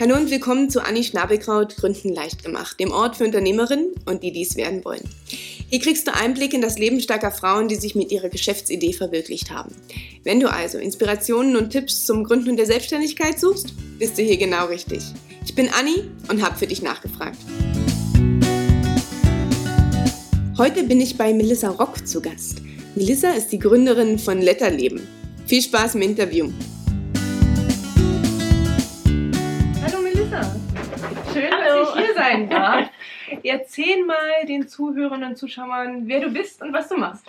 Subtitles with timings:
[0.00, 4.32] Hallo und willkommen zu Anni Schnabelkraut Gründen leicht gemacht, dem Ort für Unternehmerinnen und die
[4.32, 5.06] dies werden wollen.
[5.68, 9.50] Hier kriegst du Einblick in das Leben starker Frauen, die sich mit ihrer Geschäftsidee verwirklicht
[9.50, 9.76] haben.
[10.24, 14.68] Wenn du also Inspirationen und Tipps zum Gründen der Selbstständigkeit suchst, bist du hier genau
[14.68, 15.02] richtig.
[15.44, 17.36] Ich bin Anni und habe für dich nachgefragt.
[20.56, 22.62] Heute bin ich bei Melissa Rock zu Gast.
[22.94, 25.06] Melissa ist die Gründerin von Letterleben.
[25.46, 26.48] Viel Spaß im Interview.
[33.44, 37.26] Erzähl mal den Zuhörern und Zuschauern, wer du bist und was du machst.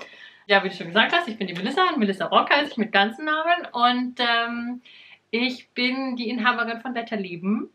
[0.47, 2.91] Ja, wie du schon gesagt hast, ich bin die Melissa, Melissa Rock heiße ich mit
[2.91, 4.81] ganzen Namen und ähm,
[5.29, 7.69] ich bin die Inhaberin von Letterleben,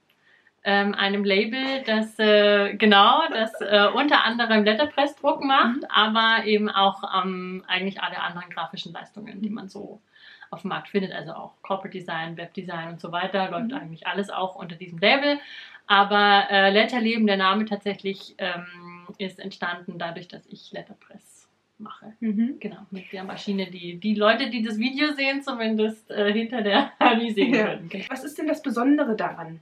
[0.64, 5.86] ähm, einem Label, das äh, genau, das äh, unter anderem Letterpress-Druck macht, mhm.
[5.88, 10.00] aber eben auch ähm, eigentlich alle anderen grafischen Leistungen, die man so
[10.50, 13.76] auf dem Markt findet, also auch Corporate Design, Webdesign und so weiter, läuft mhm.
[13.76, 15.38] eigentlich alles auch unter diesem Label.
[15.86, 18.66] Aber äh, Letterleben, der Name tatsächlich, ähm,
[19.18, 21.48] ist entstanden dadurch, dass ich Letterpress
[21.78, 22.12] mache.
[22.20, 22.56] Mhm.
[22.58, 26.92] Genau, mit der Maschine, die die Leute, die das Video sehen, zumindest äh, hinter der
[26.98, 27.66] Handy sehen ja.
[27.66, 27.88] können.
[27.88, 28.04] Genau.
[28.08, 29.60] Was ist denn das Besondere daran?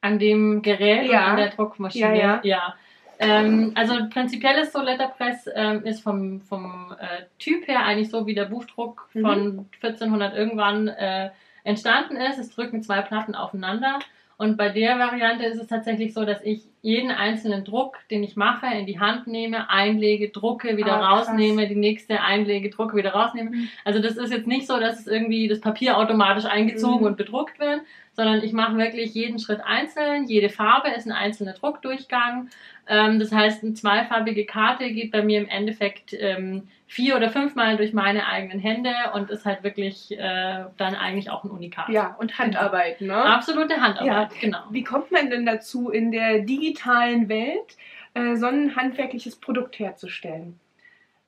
[0.00, 1.24] An dem Gerät ja.
[1.24, 2.18] und an der Druckmaschine?
[2.18, 2.40] Ja, ja.
[2.44, 2.74] ja.
[3.20, 8.26] Ähm, also prinzipiell ist so Letterpress ähm, ist vom, vom äh, Typ her eigentlich so
[8.28, 9.22] wie der Buchdruck mhm.
[9.22, 11.30] von 1400 irgendwann äh,
[11.64, 12.38] entstanden ist.
[12.38, 13.98] Es drücken zwei Platten aufeinander
[14.38, 18.36] und bei der Variante ist es tatsächlich so, dass ich jeden einzelnen Druck, den ich
[18.36, 23.14] mache, in die Hand nehme, einlege, drucke, wieder ah, rausnehme, die nächste einlege, drucke, wieder
[23.14, 23.50] rausnehme.
[23.50, 23.68] Mhm.
[23.84, 27.06] Also das ist jetzt nicht so, dass es irgendwie das Papier automatisch eingezogen mhm.
[27.06, 27.80] und bedruckt wird,
[28.12, 30.28] sondern ich mache wirklich jeden Schritt einzeln.
[30.28, 32.48] Jede Farbe ist ein einzelner Druckdurchgang.
[32.88, 37.76] Ähm, das heißt, eine zweifarbige Karte geht bei mir im Endeffekt ähm, vier oder fünfmal
[37.76, 41.90] durch meine eigenen Hände und ist halt wirklich äh, dann eigentlich auch ein Unikat.
[41.90, 43.14] Ja, und Handarbeit, ne?
[43.14, 44.40] Absolute Handarbeit, ja.
[44.40, 44.58] genau.
[44.70, 47.76] Wie kommt man denn dazu, in der digitalen Welt
[48.14, 50.58] äh, so ein handwerkliches Produkt herzustellen?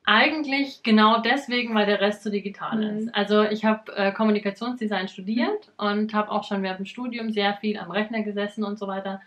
[0.03, 2.97] Eigentlich genau deswegen, weil der Rest so digital mhm.
[2.97, 3.15] ist.
[3.15, 5.87] Also ich habe äh, Kommunikationsdesign studiert mhm.
[5.87, 9.21] und habe auch schon während dem Studium sehr viel am Rechner gesessen und so weiter.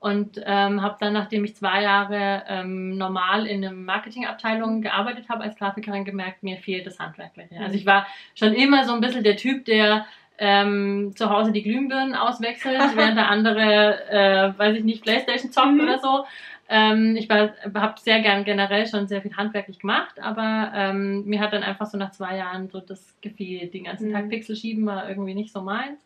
[0.00, 5.42] Und ähm, habe dann, nachdem ich zwei Jahre ähm, normal in einer Marketingabteilung gearbeitet habe
[5.42, 7.58] als Grafikerin, gemerkt, mir fehlt das Handwerkliche.
[7.60, 10.06] Also ich war schon immer so ein bisschen der Typ, der
[10.38, 15.74] ähm, zu Hause die Glühbirnen auswechselt, während der andere, äh, weiß ich nicht, Playstation zockt
[15.74, 15.80] mhm.
[15.80, 16.24] oder so.
[16.68, 21.52] Ähm, ich habe sehr gern generell schon sehr viel handwerklich gemacht, aber ähm, mir hat
[21.52, 24.12] dann einfach so nach zwei Jahren so das gefiel, den ganzen mhm.
[24.12, 25.98] Tag Pixel schieben war irgendwie nicht so meins.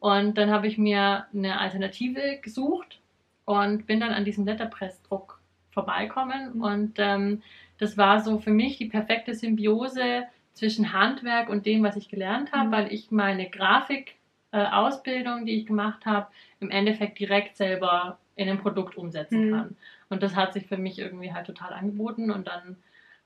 [0.00, 3.01] Und dann habe ich mir eine Alternative gesucht
[3.44, 6.54] und bin dann an diesem Letterpress-Druck vorbeikommen.
[6.54, 6.62] Mhm.
[6.62, 7.42] Und ähm,
[7.78, 12.52] das war so für mich die perfekte Symbiose zwischen Handwerk und dem, was ich gelernt
[12.52, 12.72] habe, mhm.
[12.72, 16.28] weil ich meine Grafik-Ausbildung, äh, die ich gemacht habe,
[16.60, 19.52] im Endeffekt direkt selber in ein Produkt umsetzen mhm.
[19.52, 19.76] kann.
[20.08, 22.76] Und das hat sich für mich irgendwie halt total angeboten und dann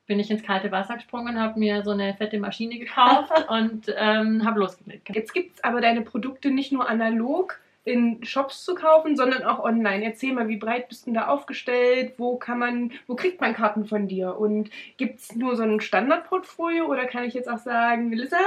[0.06, 4.44] bin ich ins kalte Wasser gesprungen, habe mir so eine fette Maschine gekauft und ähm,
[4.44, 5.09] habe losgelegt.
[5.15, 9.61] Jetzt gibt es aber deine Produkte nicht nur analog, in Shops zu kaufen, sondern auch
[9.61, 10.05] online.
[10.05, 12.15] Erzähl mal, wie breit bist du da aufgestellt?
[12.19, 14.37] Wo kann man, wo kriegt man Karten von dir?
[14.37, 18.41] Und gibt es nur so ein Standardportfolio oder kann ich jetzt auch sagen, Melissa,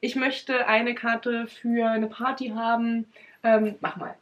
[0.00, 3.06] ich möchte eine Karte für eine Party haben?
[3.42, 4.14] Ähm, mach mal.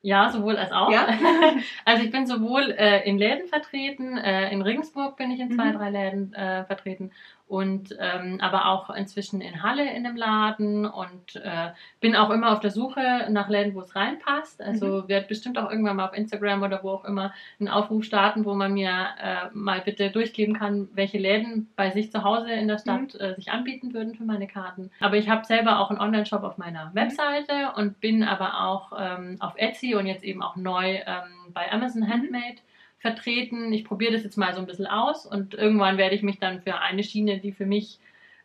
[0.00, 0.92] Ja, sowohl als auch.
[0.92, 1.08] Ja?
[1.84, 5.72] also ich bin sowohl äh, in Läden vertreten, äh, in Regensburg bin ich in zwei,
[5.72, 5.78] mhm.
[5.78, 7.10] drei Läden äh, vertreten
[7.46, 12.52] und ähm, aber auch inzwischen in Halle in einem Laden und äh, bin auch immer
[12.52, 14.62] auf der Suche nach Läden, wo es reinpasst.
[14.62, 15.08] Also mhm.
[15.08, 18.54] werde bestimmt auch irgendwann mal auf Instagram oder wo auch immer einen Aufruf starten, wo
[18.54, 18.90] man mir
[19.22, 23.20] äh, mal bitte durchgeben kann, welche Läden bei sich zu Hause in der Stadt mhm.
[23.20, 24.90] äh, sich anbieten würden für meine Karten.
[25.00, 26.94] Aber ich habe selber auch einen Online-Shop auf meiner mhm.
[26.94, 31.70] Webseite und bin aber auch ähm, auf Etsy und jetzt eben auch neu ähm, bei
[31.70, 32.08] Amazon mhm.
[33.04, 33.70] Vertreten.
[33.74, 36.62] Ich probiere das jetzt mal so ein bisschen aus und irgendwann werde ich mich dann
[36.62, 37.98] für eine Schiene, die für mich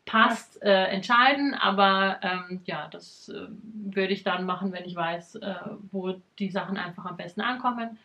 [0.03, 1.53] passt, äh, entscheiden.
[1.53, 3.47] Aber ähm, ja, das äh,
[3.96, 5.56] würde ich dann machen, wenn ich weiß, äh,
[5.94, 7.97] wo die Sachen einfach am besten ankommen.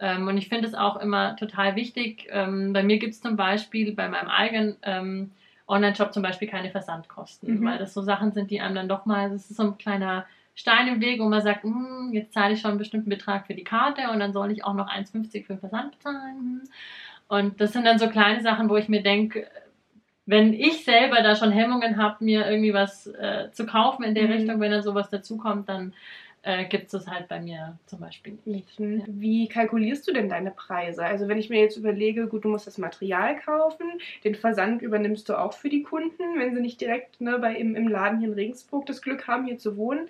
[0.00, 2.26] Ähm, und ich finde es auch immer total wichtig.
[2.30, 5.32] Ähm, bei mir gibt es zum Beispiel bei meinem eigenen ähm,
[5.66, 7.66] Online-Shop zum Beispiel keine Versandkosten, mhm.
[7.66, 10.24] weil das so Sachen sind, die einem dann doch mal, das ist so ein kleiner
[10.58, 13.54] Stein im Weg, wo man sagt, hm, jetzt zahle ich schon einen bestimmten Betrag für
[13.54, 16.36] die Karte und dann soll ich auch noch 1,50 für den Versand bezahlen.
[16.36, 16.62] Hm.
[17.28, 19.46] Und das sind dann so kleine Sachen, wo ich mir denke,
[20.26, 24.24] wenn ich selber da schon Hemmungen habe, mir irgendwie was äh, zu kaufen in der
[24.24, 24.32] mhm.
[24.32, 25.94] Richtung, wenn dann sowas dazukommt, dann
[26.42, 28.80] äh, gibt es das halt bei mir zum Beispiel nicht.
[28.80, 29.04] Mhm.
[29.06, 31.04] Wie kalkulierst du denn deine Preise?
[31.04, 33.86] Also wenn ich mir jetzt überlege, gut, du musst das Material kaufen,
[34.24, 37.76] den Versand übernimmst du auch für die Kunden, wenn sie nicht direkt ne, bei, im,
[37.76, 40.08] im Laden hier in Regensburg das Glück haben, hier zu wohnen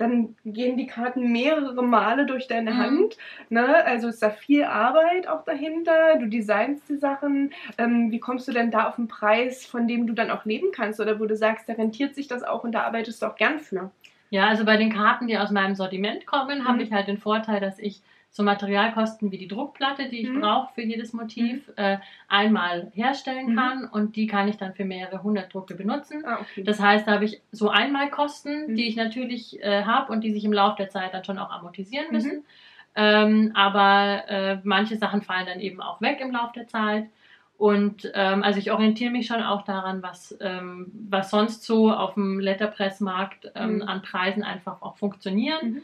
[0.00, 2.78] dann gehen die Karten mehrere Male durch deine mhm.
[2.78, 3.16] Hand.
[3.48, 3.84] Ne?
[3.84, 6.16] Also ist da viel Arbeit auch dahinter.
[6.18, 7.52] Du designst die Sachen.
[7.78, 10.68] Ähm, wie kommst du denn da auf einen Preis, von dem du dann auch leben
[10.72, 13.36] kannst oder wo du sagst, da rentiert sich das auch und da arbeitest du auch
[13.36, 13.90] gern für?
[14.30, 16.68] Ja, also bei den Karten, die aus meinem Sortiment kommen, mhm.
[16.68, 18.00] habe ich halt den Vorteil, dass ich
[18.32, 20.40] so Materialkosten wie die Druckplatte, die ich mhm.
[20.40, 21.74] brauche für jedes Motiv, mhm.
[21.76, 21.98] äh,
[22.28, 23.56] einmal herstellen mhm.
[23.56, 26.22] kann und die kann ich dann für mehrere hundert Drucke benutzen.
[26.24, 26.62] Ah, okay.
[26.62, 28.76] Das heißt, da habe ich so Einmalkosten, mhm.
[28.76, 31.50] die ich natürlich äh, habe und die sich im Laufe der Zeit dann schon auch
[31.50, 32.12] amortisieren mhm.
[32.14, 32.44] müssen.
[32.94, 37.06] Ähm, aber äh, manche Sachen fallen dann eben auch weg im Laufe der Zeit.
[37.56, 42.14] Und ähm, also ich orientiere mich schon auch daran, was, ähm, was sonst so auf
[42.14, 43.82] dem Letterpressmarkt ähm, mhm.
[43.82, 45.72] an Preisen einfach auch funktionieren.
[45.72, 45.82] Mhm.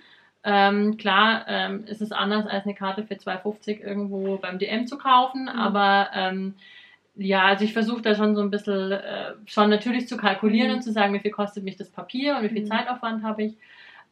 [0.48, 4.96] Ähm, klar ähm, ist es anders als eine Karte für 2,50 irgendwo beim DM zu
[4.96, 5.48] kaufen, mhm.
[5.48, 6.54] aber ähm,
[7.16, 10.76] ja, also ich versuche da schon so ein bisschen äh, schon natürlich zu kalkulieren mhm.
[10.76, 12.68] und zu sagen, wie viel kostet mich das Papier und wie viel mhm.
[12.68, 13.56] Zeitaufwand habe ich.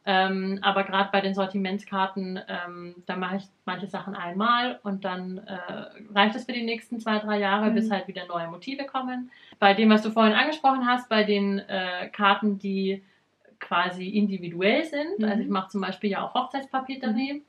[0.07, 5.37] Ähm, aber gerade bei den Sortimentskarten, ähm, da mache ich manche Sachen einmal und dann
[5.37, 7.75] äh, reicht es für die nächsten zwei, drei Jahre, mhm.
[7.75, 9.31] bis halt wieder neue Motive kommen.
[9.57, 13.03] Bei dem, was du vorhin angesprochen hast, bei den äh, Karten, die
[13.65, 15.25] quasi individuell sind, mhm.
[15.25, 17.33] also ich mache zum Beispiel ja auch Hochzeitspapeterie.
[17.33, 17.41] Mhm.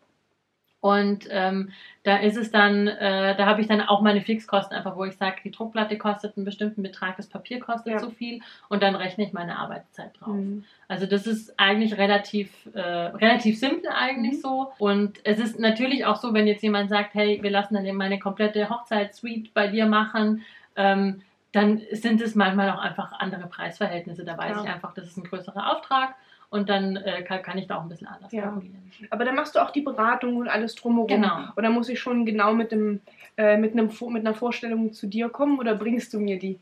[0.81, 1.71] Und ähm,
[2.05, 5.17] da ist es dann, äh, da habe ich dann auch meine Fixkosten einfach, wo ich
[5.17, 7.99] sage, die Druckplatte kostet einen bestimmten Betrag, das Papier kostet ja.
[7.99, 10.37] so viel und dann rechne ich meine Arbeitszeit drauf.
[10.37, 10.65] Mhm.
[10.87, 14.41] Also das ist eigentlich relativ, äh, relativ simpel eigentlich mhm.
[14.41, 14.73] so.
[14.79, 17.99] Und es ist natürlich auch so, wenn jetzt jemand sagt, hey, wir lassen dann eben
[17.99, 20.45] meine komplette Hochzeitssuite bei dir machen,
[20.77, 21.23] ähm,
[21.57, 24.25] dann sind es manchmal auch einfach andere Preisverhältnisse.
[24.25, 24.63] Da weiß ja.
[24.65, 26.15] ich einfach, das ist ein größerer Auftrag
[26.51, 28.43] und dann äh, kann, kann, ich da auch ein bisschen anders ja.
[28.43, 28.93] kalkulieren.
[29.11, 31.09] Aber dann machst du auch die Beratung und alles drumherum.
[31.09, 31.45] Genau.
[31.57, 33.01] Oder muss ich schon genau mit, dem,
[33.37, 36.59] äh, mit, einem, mit einer Vorstellung zu dir kommen oder bringst du mir die?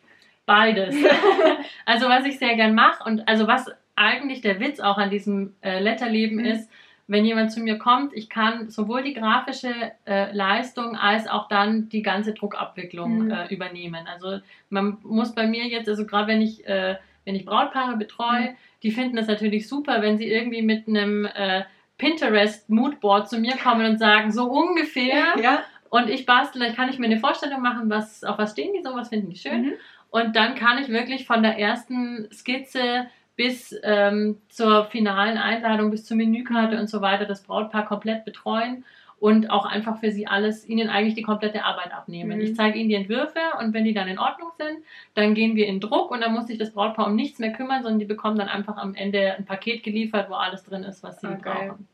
[0.47, 0.95] Beides.
[1.87, 5.55] also was ich sehr gern mache und also was eigentlich der Witz auch an diesem
[5.63, 6.45] äh, Letterleben mhm.
[6.45, 6.71] ist,
[7.07, 9.73] wenn jemand zu mir kommt, ich kann sowohl die grafische
[10.07, 13.31] äh, Leistung als auch dann die ganze Druckabwicklung mhm.
[13.31, 14.07] äh, übernehmen.
[14.07, 14.39] Also
[14.71, 18.57] man muss bei mir jetzt, also gerade wenn ich äh, wenn ich Brautpaare betreue, mhm.
[18.83, 21.65] die finden das natürlich super, wenn sie irgendwie mit einem äh,
[21.99, 25.35] Pinterest Moodboard zu mir kommen und sagen, so ungefähr.
[25.43, 25.63] Ja.
[25.91, 28.83] Und ich bastel, dann kann ich mir eine Vorstellung machen, was, auf was stehen die
[28.83, 29.63] so, was finden die schön.
[29.63, 29.73] Mhm.
[30.11, 33.07] Und dann kann ich wirklich von der ersten Skizze
[33.37, 38.85] bis ähm, zur finalen Einladung, bis zur Menükarte und so weiter das Brautpaar komplett betreuen
[39.19, 42.39] und auch einfach für sie alles, ihnen eigentlich die komplette Arbeit abnehmen.
[42.39, 42.45] Mhm.
[42.45, 44.85] Ich zeige ihnen die Entwürfe und wenn die dann in Ordnung sind,
[45.15, 47.83] dann gehen wir in Druck und dann muss sich das Brautpaar um nichts mehr kümmern,
[47.83, 51.21] sondern die bekommen dann einfach am Ende ein Paket geliefert, wo alles drin ist, was
[51.21, 51.39] sie okay.
[51.43, 51.89] brauchen.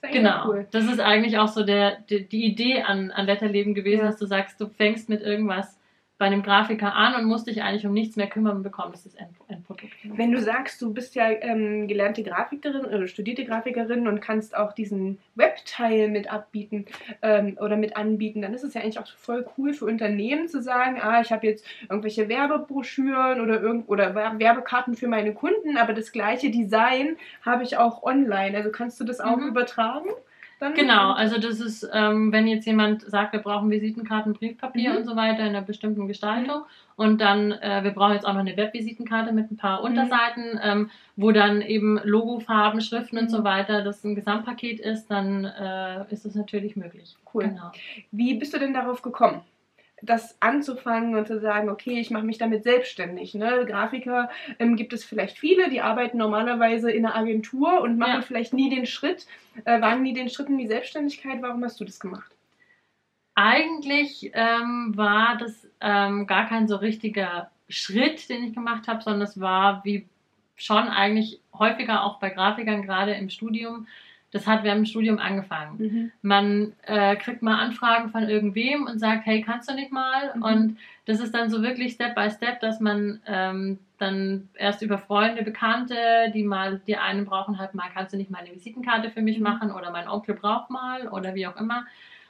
[0.00, 0.48] Das genau.
[0.48, 0.66] Cool.
[0.70, 4.06] Das ist eigentlich auch so der, die, die Idee an, an Letterleben gewesen, ja.
[4.06, 5.79] dass du sagst, du fängst mit irgendwas
[6.20, 9.14] bei einem Grafiker an und musst dich eigentlich um nichts mehr kümmern und bekommst das
[9.14, 9.90] End Endprodukt.
[10.04, 14.74] Wenn du sagst, du bist ja ähm, gelernte Grafikerin oder studierte Grafikerin und kannst auch
[14.74, 16.84] diesen Webteil mit abbieten
[17.22, 20.60] ähm, oder mit anbieten, dann ist es ja eigentlich auch voll cool für Unternehmen zu
[20.60, 25.94] sagen, ah, ich habe jetzt irgendwelche Werbebroschüren oder, irgend oder Werbekarten für meine Kunden, aber
[25.94, 28.58] das gleiche Design habe ich auch online.
[28.58, 29.48] Also kannst du das auch mhm.
[29.48, 30.10] übertragen?
[30.60, 34.96] Dann genau, also das ist, ähm, wenn jetzt jemand sagt, wir brauchen Visitenkarten, Briefpapier mhm.
[34.98, 36.64] und so weiter in einer bestimmten Gestaltung mhm.
[36.96, 39.86] und dann, äh, wir brauchen jetzt auch noch eine Webvisitenkarte mit ein paar mhm.
[39.86, 43.44] Unterseiten, ähm, wo dann eben Logofarben, Schriften und so mhm.
[43.44, 47.16] weiter, das ein Gesamtpaket ist, dann äh, ist das natürlich möglich.
[47.32, 47.44] Cool.
[47.44, 47.72] Genau.
[48.10, 49.40] Wie bist du denn darauf gekommen?
[50.02, 53.34] Das anzufangen und zu sagen, okay, ich mache mich damit selbstständig.
[53.34, 53.64] Ne?
[53.66, 58.22] Grafiker ähm, gibt es vielleicht viele, die arbeiten normalerweise in einer Agentur und machen ja.
[58.22, 59.26] vielleicht nie den Schritt,
[59.64, 61.42] äh, wagen nie den Schritt in die Selbstständigkeit.
[61.42, 62.30] Warum hast du das gemacht?
[63.34, 69.22] Eigentlich ähm, war das ähm, gar kein so richtiger Schritt, den ich gemacht habe, sondern
[69.22, 70.06] es war wie
[70.56, 73.86] schon eigentlich häufiger auch bei Grafikern, gerade im Studium,
[74.32, 75.78] das hat während dem Studium angefangen.
[75.78, 76.12] Mhm.
[76.22, 80.34] Man äh, kriegt mal Anfragen von irgendwem und sagt, hey, kannst du nicht mal?
[80.36, 80.42] Mhm.
[80.42, 84.98] Und das ist dann so wirklich Step by Step, dass man ähm, dann erst über
[84.98, 85.96] Freunde, Bekannte,
[86.32, 89.38] die mal, die einen brauchen halt mal, kannst du nicht mal eine Visitenkarte für mich
[89.38, 89.44] mhm.
[89.44, 91.84] machen oder mein Onkel braucht mal oder wie auch immer.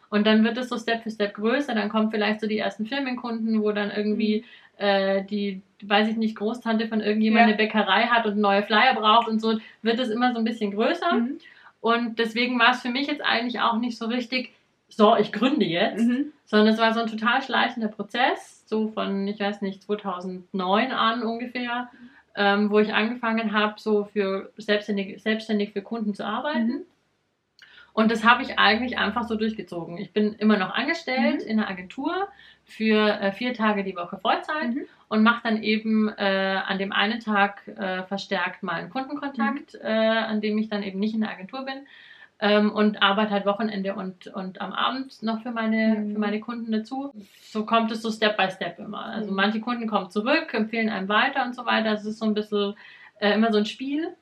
[0.09, 2.87] Und dann wird es so Step für Step größer, dann kommen vielleicht so die ersten
[2.87, 4.45] Firmenkunden, wo dann irgendwie
[4.79, 4.85] mhm.
[4.85, 7.55] äh, die, weiß ich nicht, Großtante von irgendjemandem ja.
[7.55, 10.73] eine Bäckerei hat und neue Flyer braucht und so, wird es immer so ein bisschen
[10.73, 11.13] größer.
[11.13, 11.39] Mhm.
[11.81, 14.53] Und deswegen war es für mich jetzt eigentlich auch nicht so richtig,
[14.89, 16.33] so, ich gründe jetzt, mhm.
[16.45, 21.23] sondern es war so ein total schleichender Prozess, so von, ich weiß nicht, 2009 an
[21.23, 21.89] ungefähr.
[22.37, 26.69] ähm, wo ich angefangen habe, so für selbstständig, selbstständig für Kunden zu arbeiten.
[26.69, 26.83] Mhm.
[27.93, 29.99] Und das habe ich eigentlich einfach so durchgezogen.
[29.99, 31.49] Ich bin immer noch angestellt Mhm.
[31.49, 32.29] in einer Agentur
[32.65, 34.83] für äh, vier Tage die Woche Vollzeit Mhm.
[35.09, 39.81] und mache dann eben äh, an dem einen Tag äh, verstärkt mal einen Kundenkontakt, Mhm.
[39.83, 41.87] äh, an dem ich dann eben nicht in der Agentur bin.
[42.43, 46.13] Ähm, und arbeite halt Wochenende und, und am Abend noch für meine, Mhm.
[46.15, 47.13] für meine Kunden dazu.
[47.43, 49.05] So kommt es so Step by Step immer.
[49.05, 49.37] Also Mhm.
[49.37, 51.93] manche Kunden kommen zurück, empfehlen einem weiter und so weiter.
[51.93, 52.77] Es ist so ein bisschen
[53.19, 54.17] äh, immer so ein Spiel.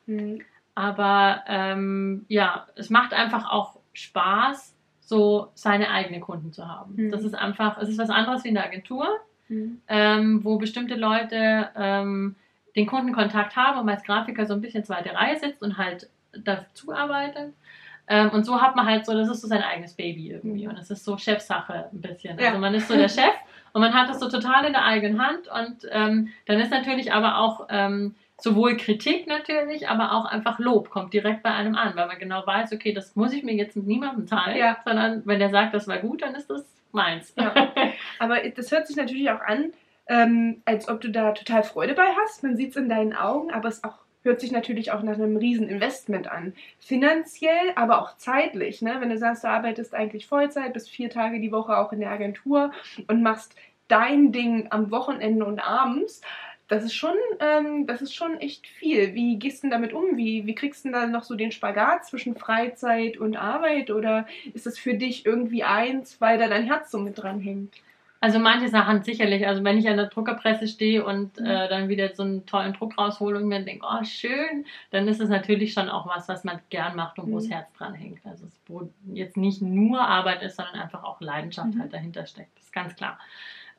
[0.78, 6.94] Aber ähm, ja, es macht einfach auch Spaß, so seine eigenen Kunden zu haben.
[6.94, 7.10] Mhm.
[7.10, 9.08] Das ist einfach, es ist was anderes wie in der Agentur,
[9.48, 9.80] Mhm.
[9.88, 12.36] ähm, wo bestimmte Leute ähm,
[12.76, 16.08] den Kundenkontakt haben und man als Grafiker so ein bisschen zweite Reihe sitzt und halt
[16.32, 17.54] dazu arbeitet.
[18.06, 20.64] Ähm, und so hat man halt so, das ist so sein eigenes Baby irgendwie.
[20.64, 20.70] Mhm.
[20.70, 22.38] Und es ist so Chefsache ein bisschen.
[22.38, 22.48] Ja.
[22.48, 23.34] Also man ist so der Chef
[23.72, 25.48] und man hat das so total in der eigenen Hand.
[25.48, 30.90] Und ähm, dann ist natürlich aber auch ähm, sowohl Kritik natürlich, aber auch einfach Lob
[30.90, 33.76] kommt direkt bei einem an, weil man genau weiß, okay, das muss ich mir jetzt
[33.76, 34.76] mit niemandem teilen, Ja.
[34.84, 37.32] sondern wenn der sagt, das war gut, dann ist das meins.
[37.36, 37.52] Ja.
[38.18, 39.72] Aber das hört sich natürlich auch an,
[40.06, 42.42] ähm, als ob du da total Freude bei hast.
[42.42, 45.36] Man sieht es in deinen Augen, aber es auch, hört sich natürlich auch nach einem
[45.36, 46.54] riesen Investment an.
[46.78, 48.80] Finanziell, aber auch zeitlich.
[48.80, 48.96] Ne?
[49.00, 52.10] Wenn du sagst, du arbeitest eigentlich Vollzeit, bist vier Tage die Woche auch in der
[52.10, 52.72] Agentur
[53.06, 53.54] und machst
[53.88, 56.22] dein Ding am Wochenende und abends.
[56.68, 59.14] Das ist schon, ähm, das ist schon echt viel.
[59.14, 60.16] Wie gehst du denn damit um?
[60.18, 63.90] Wie, wie kriegst du denn da noch so den Spagat zwischen Freizeit und Arbeit?
[63.90, 67.74] Oder ist das für dich irgendwie eins, weil da dein Herz so mit dran hängt?
[68.20, 69.46] Also manche Sachen sicherlich.
[69.46, 71.46] Also wenn ich an der Druckerpresse stehe und Mhm.
[71.46, 75.20] äh, dann wieder so einen tollen Druck raushole und mir denke, oh schön, dann ist
[75.20, 77.52] es natürlich schon auch was, was man gern macht und wo das Mhm.
[77.52, 78.18] Herz dran hängt.
[78.26, 81.80] Also es, wo jetzt nicht nur Arbeit ist, sondern einfach auch Leidenschaft Mhm.
[81.80, 82.54] halt dahinter steckt.
[82.56, 83.18] Das ist ganz klar.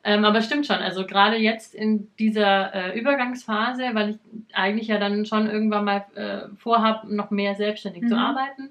[0.02, 4.18] Ähm, aber stimmt schon, also gerade jetzt in dieser äh, Übergangsphase, weil ich
[4.54, 8.20] eigentlich ja dann schon irgendwann mal äh, vorhabe, noch mehr selbstständig zu Mhm.
[8.20, 8.70] arbeiten,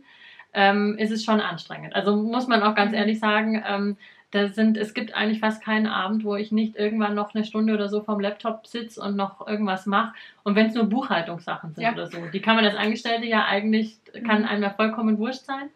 [0.53, 1.95] ähm, ist es schon anstrengend.
[1.95, 2.97] Also muss man auch ganz Mhm.
[2.97, 3.97] ehrlich sagen, ähm,
[4.31, 7.73] da sind, es gibt eigentlich fast keinen Abend, wo ich nicht irgendwann noch eine Stunde
[7.73, 10.13] oder so vom Laptop sitze und noch irgendwas mache.
[10.43, 11.93] Und wenn es nur Buchhaltungssachen sind Ja.
[11.93, 14.47] oder so, die kann man als Angestellte ja eigentlich, kann Mhm.
[14.47, 15.69] einem ja vollkommen wurscht sein.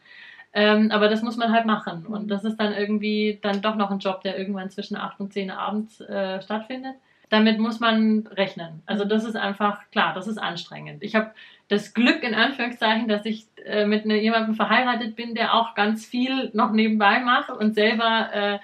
[0.53, 2.05] Ähm, aber das muss man halt machen.
[2.05, 2.27] Und Mhm.
[2.27, 5.49] das ist dann irgendwie dann doch noch ein Job, der irgendwann zwischen 8 und 10
[5.49, 6.95] Uhr abends äh, stattfindet.
[7.29, 8.83] Damit muss man rechnen.
[8.85, 9.09] Also Mhm.
[9.09, 11.01] das ist einfach, klar, das ist anstrengend.
[11.01, 11.31] Ich habe
[11.69, 16.05] das Glück, in Anführungszeichen, dass ich äh, mit ne, jemandem verheiratet bin, der auch ganz
[16.05, 18.59] viel noch nebenbei macht und selber äh,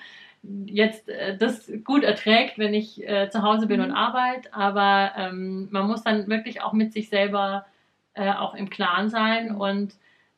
[0.66, 3.88] jetzt äh, das gut erträgt, wenn ich äh, zu Hause bin Mhm.
[3.88, 4.54] und arbeite.
[4.54, 7.66] Aber ähm, man muss dann wirklich auch mit sich selber
[8.14, 9.62] äh, auch im Klaren sein Mhm.
[9.62, 9.94] und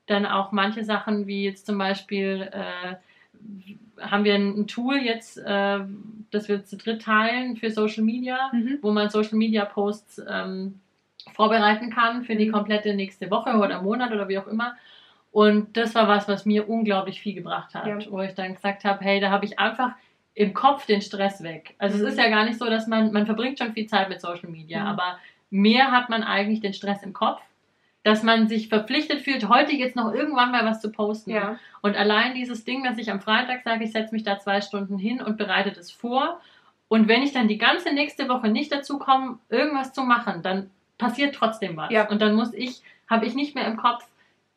[0.08, 2.96] dann auch manche Sachen wie jetzt zum Beispiel äh,
[4.02, 5.80] haben wir ein, Tool jetzt, äh,
[6.32, 8.80] das wir zu dritt teilen für Social Media, Mhm.
[8.82, 10.80] wo man Social Media Posts ähm,
[11.34, 12.52] vorbereiten kann für die Mhm.
[12.52, 14.76] komplette nächste Woche oder Monat oder wie auch immer.
[15.32, 18.00] Und das war was, was mir unglaublich viel gebracht hat, Ja.
[18.12, 19.92] wo ich dann gesagt habe, hey, da habe ich einfach
[20.34, 21.76] im Kopf den Stress weg.
[21.78, 22.06] Also Mhm.
[22.06, 24.50] es ist ja gar nicht so, dass man, man verbringt schon viel Zeit mit Social
[24.50, 24.88] Media, Mhm.
[24.88, 27.42] aber mehr hat man eigentlich den Stress im Kopf,
[28.04, 31.32] dass man sich verpflichtet fühlt, heute jetzt noch irgendwann mal was zu posten.
[31.32, 31.60] Ja.
[31.82, 34.98] Und allein dieses Ding, dass ich am Freitag sage, ich setze mich da zwei Stunden
[34.98, 36.42] hin und bereite das vor.
[36.88, 40.72] Und wenn ich dann die ganze nächste Woche nicht dazu komme, irgendwas zu machen, dann
[40.98, 41.92] passiert trotzdem was.
[41.92, 42.10] Ja.
[42.10, 44.06] Und dann muss ich, habe ich nicht mehr im Kopf,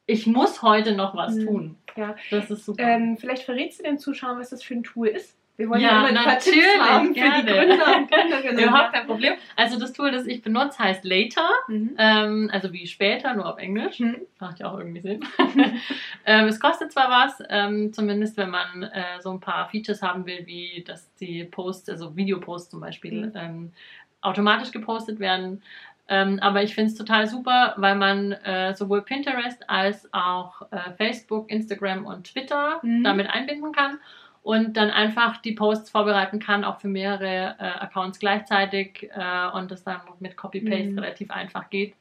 [0.07, 1.47] ich muss heute noch was Mhm.
[1.47, 1.77] tun.
[1.97, 2.17] Ja.
[2.31, 2.83] Das ist super.
[2.83, 5.37] Ähm, vielleicht verrätst du den Zuschauern, was das für ein Tool ist.
[5.57, 7.45] Wir wollen Ja, ja, immer ein paar natürlich, haben für die gerne.
[7.53, 8.59] Gründer und Gründerinnen.
[8.69, 9.35] Überhaupt kein Problem.
[9.55, 11.95] Also das Tool, das ich benutze, heißt Later, Mhm.
[11.97, 14.01] ähm, also wie später, nur auf Englisch.
[14.01, 14.17] Mhm.
[14.41, 15.21] Macht ja auch irgendwie Sinn.
[16.27, 20.27] ähm, es kostet zwar was, ähm, zumindest wenn man äh, so ein paar Features haben
[20.27, 23.33] will, wie dass die Posts, also Videoposts zum Beispiel, Mhm.
[23.37, 23.73] ähm,
[24.23, 25.63] automatisch gepostet werden.
[26.09, 30.93] Ähm, aber ich finde es total super, weil man äh, sowohl Pinterest als auch äh,
[30.99, 33.05] Facebook, Instagram und Twitter Mhm.
[33.05, 33.99] damit einbinden kann
[34.45, 39.71] und dann einfach die Posts vorbereiten kann, auch für mehrere äh, Accounts gleichzeitig äh, und
[39.71, 40.99] das dann mit Copy-Paste Mhm.
[40.99, 41.95] relativ einfach geht.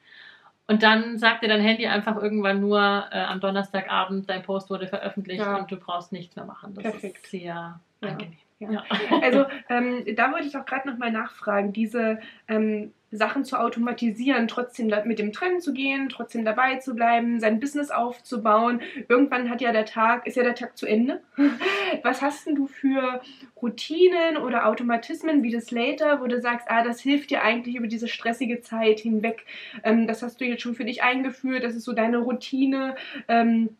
[0.66, 2.78] Und dann sagt dir dein Handy einfach irgendwann nur
[3.10, 5.56] äh, am Donnerstagabend, dein Post wurde veröffentlicht Ja.
[5.56, 6.74] und du brauchst nichts mehr machen.
[6.74, 7.16] Das Perfekt.
[7.16, 8.08] ist sehr Ja.
[8.08, 8.36] angenehm.
[8.60, 8.84] Ja.
[9.20, 14.92] Also ähm, da wollte ich auch gerade nochmal nachfragen, diese ähm, Sachen zu automatisieren, trotzdem
[15.04, 18.80] mit dem Trend zu gehen, trotzdem dabei zu bleiben, sein Business aufzubauen.
[19.08, 21.20] Irgendwann hat ja der Tag, ist ja der Tag zu Ende.
[22.02, 23.20] Was hast denn du für
[23.60, 27.86] Routinen oder Automatismen wie das Later, wo du sagst, ah, das hilft dir eigentlich über
[27.86, 29.46] diese stressige Zeit hinweg.
[29.84, 32.96] Ähm, das hast du jetzt schon für dich eingeführt, das ist so deine Routine,
[33.28, 33.70] ähm,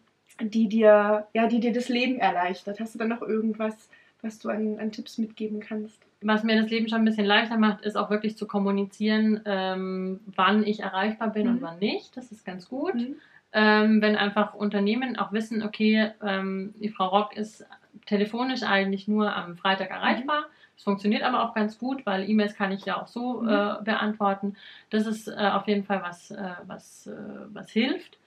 [0.40, 2.80] die dir, ja, die dir das Leben erleichtert.
[2.80, 3.88] Hast du da noch irgendwas,
[4.24, 6.00] was du an, an Tipps mitgeben kannst?
[6.24, 10.20] was mir das Leben schon ein bisschen leichter macht, ist auch wirklich zu kommunizieren, ähm,
[10.26, 11.52] wann ich erreichbar bin mhm.
[11.52, 12.16] und wann nicht.
[12.16, 12.94] Das ist ganz gut.
[12.94, 13.16] Mhm.
[13.52, 17.64] Ähm, wenn einfach Unternehmen auch wissen, okay, ähm, die Frau Rock ist
[18.06, 20.46] telefonisch eigentlich nur am Freitag erreichbar.
[20.76, 20.90] Es mhm.
[20.90, 23.48] funktioniert aber auch ganz gut, weil E-Mails kann ich ja auch so mhm.
[23.48, 24.56] äh, beantworten.
[24.90, 27.12] Das ist äh, auf jeden Fall was, äh, was, äh,
[27.52, 28.18] was hilft.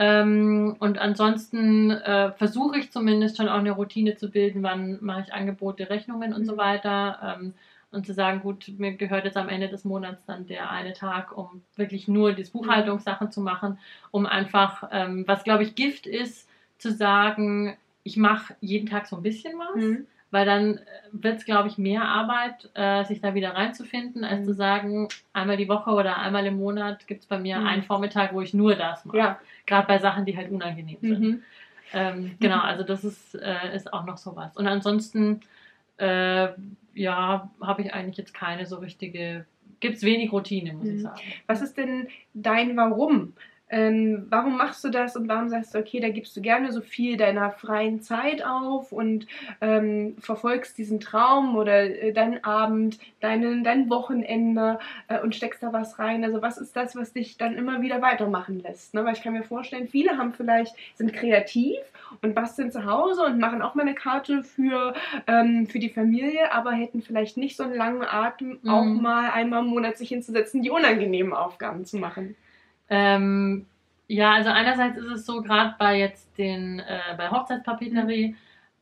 [0.00, 5.22] Ähm, und ansonsten äh, versuche ich zumindest schon auch eine Routine zu bilden, wann mache
[5.22, 6.58] ich Angebote, Rechnungen und so mhm.
[6.58, 7.36] weiter.
[7.40, 7.54] Ähm,
[7.90, 11.36] und zu sagen, gut, mir gehört jetzt am Ende des Monats dann der eine Tag,
[11.36, 13.78] um wirklich nur die Buchhaltungssachen zu machen,
[14.10, 19.16] um einfach, ähm, was glaube ich Gift ist, zu sagen, ich mache jeden Tag so
[19.16, 19.82] ein bisschen was.
[19.82, 20.80] Mhm weil dann äh,
[21.12, 24.44] wird es, glaube ich, mehr Arbeit, äh, sich da wieder reinzufinden, als mhm.
[24.44, 27.66] zu sagen, einmal die Woche oder einmal im Monat gibt es bei mir mhm.
[27.66, 29.16] einen Vormittag, wo ich nur das mache.
[29.16, 29.40] Ja.
[29.66, 31.20] Gerade bei Sachen, die halt unangenehm sind.
[31.20, 31.42] Mhm.
[31.92, 34.56] Ähm, genau, also das ist, äh, ist auch noch sowas.
[34.56, 35.40] Und ansonsten,
[35.96, 36.48] äh,
[36.94, 39.46] ja, habe ich eigentlich jetzt keine so richtige,
[39.80, 41.00] gibt es wenig Routine, muss ich mhm.
[41.00, 41.20] sagen.
[41.46, 43.32] Was ist denn dein Warum?
[43.70, 46.80] Ähm, warum machst du das und warum sagst du, okay, da gibst du gerne so
[46.80, 49.26] viel deiner freien Zeit auf und
[49.60, 55.72] ähm, verfolgst diesen Traum oder äh, deinen Abend, deinen, dein Wochenende äh, und steckst da
[55.72, 56.24] was rein?
[56.24, 58.94] Also was ist das, was dich dann immer wieder weitermachen lässt?
[58.94, 59.04] Ne?
[59.04, 61.76] Weil ich kann mir vorstellen, viele haben vielleicht, sind kreativ
[62.22, 64.94] und basteln zu Hause und machen auch mal eine Karte für,
[65.26, 68.70] ähm, für die Familie, aber hätten vielleicht nicht so einen langen Atem, mhm.
[68.70, 72.34] auch mal einmal im Monat sich hinzusetzen, die unangenehmen Aufgaben zu machen.
[72.88, 73.66] Ähm,
[74.06, 78.36] ja, also einerseits ist es so, gerade bei jetzt den, äh, bei Hochzeitspapeterie,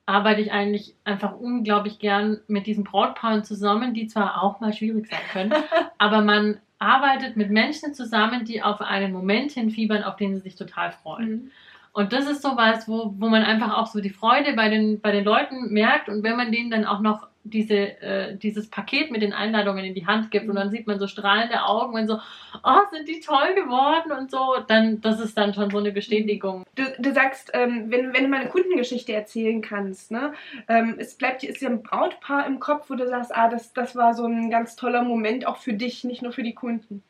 [0.07, 5.09] arbeite ich eigentlich einfach unglaublich gern mit diesen Brautpaaren zusammen, die zwar auch mal schwierig
[5.09, 5.53] sein können,
[5.99, 10.55] aber man arbeitet mit Menschen zusammen, die auf einen Moment hinfiebern, auf den sie sich
[10.55, 11.31] total freuen.
[11.31, 11.51] Mhm.
[11.93, 15.13] Und das ist sowas, wo, wo man einfach auch so die Freude bei den, bei
[15.13, 19.23] den Leuten merkt und wenn man denen dann auch noch diese, äh, dieses Paket mit
[19.23, 22.19] den Einladungen in die Hand gibt und dann sieht man so strahlende Augen und so,
[22.63, 26.65] oh, sind die toll geworden und so, dann, das ist dann schon so eine Bestätigung.
[26.75, 30.33] Du, du sagst, ähm, wenn, wenn du mal eine Kundengeschichte erzählen kannst, ne,
[30.69, 33.97] ähm, es bleibt ist dir ein Brautpaar im Kopf, wo du sagst, ah, das, das
[33.97, 37.03] war so ein ganz toller Moment auch für dich, nicht nur für die Kunden.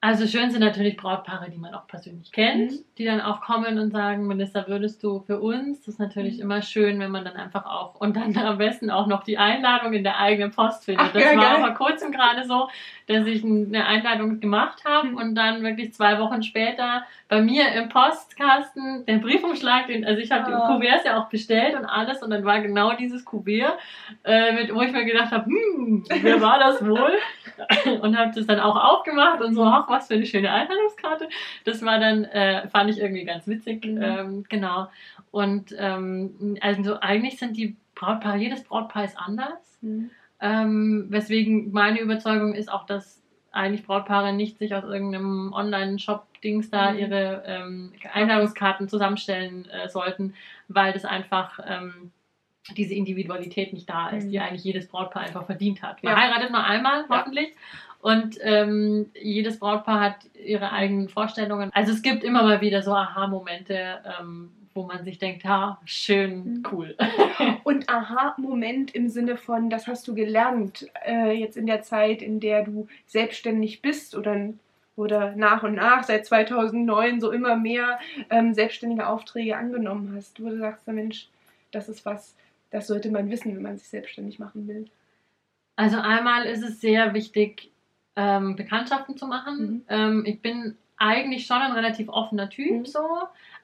[0.00, 2.84] Also schön sind natürlich Brautpaare, die man auch persönlich kennt, mhm.
[2.98, 5.80] die dann auch kommen und sagen, Minister, würdest du für uns?
[5.80, 6.42] Das ist natürlich mhm.
[6.42, 9.92] immer schön, wenn man dann einfach auch und dann am besten auch noch die Einladung
[9.94, 11.04] in der eigenen Post findet.
[11.04, 11.64] Ach, das ja, war geil.
[11.64, 12.68] vor kurzem gerade so,
[13.08, 15.16] dass ich eine Einladung gemacht habe mhm.
[15.16, 20.30] und dann wirklich zwei Wochen später bei mir im Postkasten der Briefumschlag, den, also ich
[20.30, 20.48] habe oh.
[20.48, 20.74] die ah.
[20.74, 23.76] Kuverts ja auch bestellt und alles und dann war genau dieses Kuvert,
[24.24, 27.18] äh, mit, wo ich mir gedacht habe, hm, wer war das wohl?
[28.00, 31.28] und habe das dann auch aufgemacht und so, ach, was für eine schöne Einladungskarte.
[31.64, 34.02] Das war dann, äh, fand ich irgendwie ganz witzig, mhm.
[34.02, 34.88] ähm, genau.
[35.30, 39.78] Und ähm, also eigentlich sind die Brautpaare, jedes Brautpaar ist anders.
[39.80, 40.10] Mhm.
[40.40, 46.92] Ähm, weswegen meine Überzeugung ist auch, dass eigentlich Brautpaare nicht sich aus irgendeinem Online-Shop-Dings da
[46.92, 46.98] mhm.
[46.98, 50.34] ihre ähm, Einladungskarten zusammenstellen äh, sollten,
[50.68, 52.12] weil das einfach ähm,
[52.76, 54.30] diese Individualität nicht da ist, mhm.
[54.30, 56.02] die eigentlich jedes Brautpaar einfach verdient hat.
[56.02, 56.20] Man ja.
[56.20, 57.48] heiratet nur einmal, hoffentlich.
[57.48, 57.54] Ja.
[58.00, 61.70] Und ähm, jedes Brautpaar hat ihre eigenen Vorstellungen.
[61.72, 66.44] Also es gibt immer mal wieder so Aha-Momente, ähm, wo man sich denkt, ha, schön,
[66.44, 66.62] mhm.
[66.70, 66.96] cool.
[67.64, 72.38] Und Aha-Moment im Sinne von, das hast du gelernt äh, jetzt in der Zeit, in
[72.38, 74.50] der du selbstständig bist oder,
[74.94, 77.98] oder nach und nach seit 2009 so immer mehr
[78.30, 81.28] ähm, selbstständige Aufträge angenommen hast, wo du sagst, Mensch,
[81.72, 82.36] das ist was,
[82.70, 84.86] das sollte man wissen, wenn man sich selbstständig machen will.
[85.74, 87.70] Also einmal ist es sehr wichtig,
[88.18, 89.58] ähm, Bekanntschaften zu machen.
[89.58, 89.82] Mhm.
[89.88, 92.86] Ähm, ich bin eigentlich schon ein relativ offener Typ mhm.
[92.86, 93.06] so,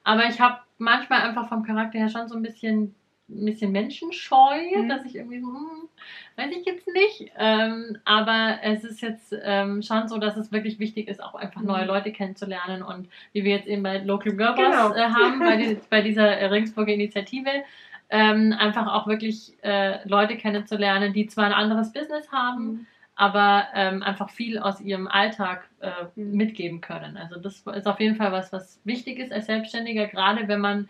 [0.04, 2.94] aber ich habe manchmal einfach vom Charakter her schon so ein bisschen,
[3.28, 4.88] ein bisschen menschenscheu, mhm.
[4.88, 5.88] dass ich irgendwie so, hm,
[6.36, 7.32] weiß ich jetzt nicht.
[7.36, 11.62] Ähm, aber es ist jetzt ähm, schon so, dass es wirklich wichtig ist, auch einfach
[11.62, 11.88] neue mhm.
[11.88, 14.94] Leute kennenzulernen und wie wir jetzt eben bei Local Girl genau.
[14.94, 17.64] äh, haben, bei, die, bei dieser Ringsburger Initiative,
[18.08, 22.86] ähm, einfach auch wirklich äh, Leute kennenzulernen, die zwar ein anderes Business haben, mhm
[23.16, 26.32] aber ähm, einfach viel aus ihrem Alltag äh, mhm.
[26.32, 27.16] mitgeben können.
[27.16, 30.88] Also das ist auf jeden Fall was, was wichtig ist als Selbstständiger, gerade wenn man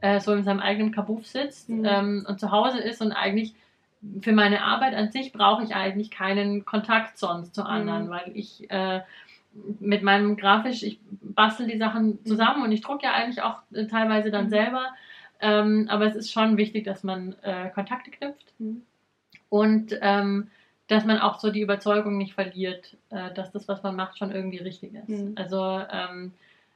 [0.00, 1.84] äh, so in seinem eigenen Kabuff sitzt mhm.
[1.84, 3.54] ähm, und zu Hause ist und eigentlich
[4.20, 8.10] für meine Arbeit an sich brauche ich eigentlich keinen Kontakt sonst zu anderen, mhm.
[8.10, 9.02] weil ich äh,
[9.80, 12.26] mit meinem Grafisch, ich bastel die Sachen mhm.
[12.26, 14.50] zusammen und ich drucke ja eigentlich auch äh, teilweise dann mhm.
[14.50, 14.86] selber.
[15.40, 18.52] Ähm, aber es ist schon wichtig, dass man äh, Kontakte knüpft.
[18.58, 18.82] Mhm.
[19.48, 20.48] Und ähm,
[20.92, 24.30] dass man auch so die Überzeugung nicht verliert, äh, dass das, was man macht, schon
[24.30, 25.08] irgendwie richtig ist.
[25.08, 25.32] Mhm.
[25.36, 26.32] Also ähm,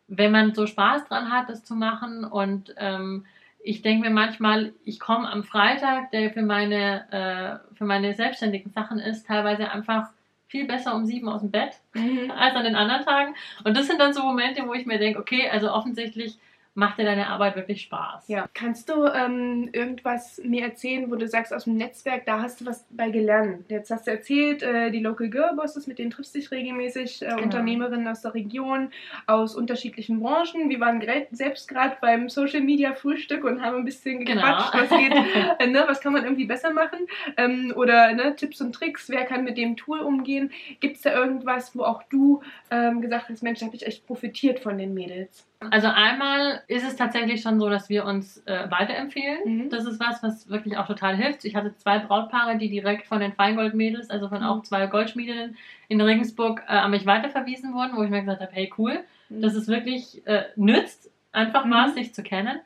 [0.08, 3.26] wenn man so Spaß dran hat, das zu machen und ähm,
[3.62, 8.70] ich denke mir manchmal, ich komme am Freitag, der für meine, äh, für meine selbstständigen
[8.72, 10.08] Sachen ist, teilweise einfach
[10.46, 12.30] viel besser um sieben aus dem Bett Mhm.
[12.36, 13.34] als an den anderen Tagen.
[13.64, 16.38] Und das sind dann so Momente, wo ich mir denke, okay, also offensichtlich
[16.76, 18.28] macht dir deine Arbeit wirklich Spaß.
[18.28, 18.48] Ja.
[18.52, 22.66] Kannst du ähm, irgendwas mir erzählen, wo du sagst, aus dem Netzwerk, da hast du
[22.66, 23.64] was bei gelernt?
[23.70, 27.22] Jetzt hast du erzählt, äh, die Local Girl Bosses, mit denen triffst du dich regelmäßig,
[27.22, 27.42] äh, Genau.
[27.44, 28.90] Unternehmerinnen aus der Region,
[29.26, 30.68] aus unterschiedlichen Branchen.
[30.68, 34.42] Wir waren selbst gerade beim Social Media Frühstück und haben ein bisschen Genau.
[34.42, 35.12] gequatscht, was geht,
[35.60, 37.06] äh, ne, was kann man irgendwie besser machen?
[37.38, 40.50] Ähm, oder ne, Tipps und Tricks, wer kann mit dem Tool umgehen?
[40.80, 44.06] Gibt es da irgendwas, wo auch du ähm, gesagt hast, Mensch, da habe ich echt
[44.06, 45.46] profitiert von den Mädels?
[45.70, 49.38] Also einmal ist es tatsächlich schon so, dass wir uns äh, weiterempfehlen.
[49.44, 49.70] Mhm.
[49.70, 51.44] Das ist was, was wirklich auch total hilft.
[51.44, 54.46] Ich hatte zwei Brautpaare, die direkt von den Feingoldmädels, also von Mhm.
[54.46, 55.56] auch zwei Goldschmiedinnen
[55.88, 59.54] in Regensburg, äh, an mich weiterverwiesen wurden, wo ich mir gesagt habe, hey cool, dass
[59.54, 61.70] es wirklich äh, nützt, einfach Mhm.
[61.70, 62.60] mal sich zu kennen.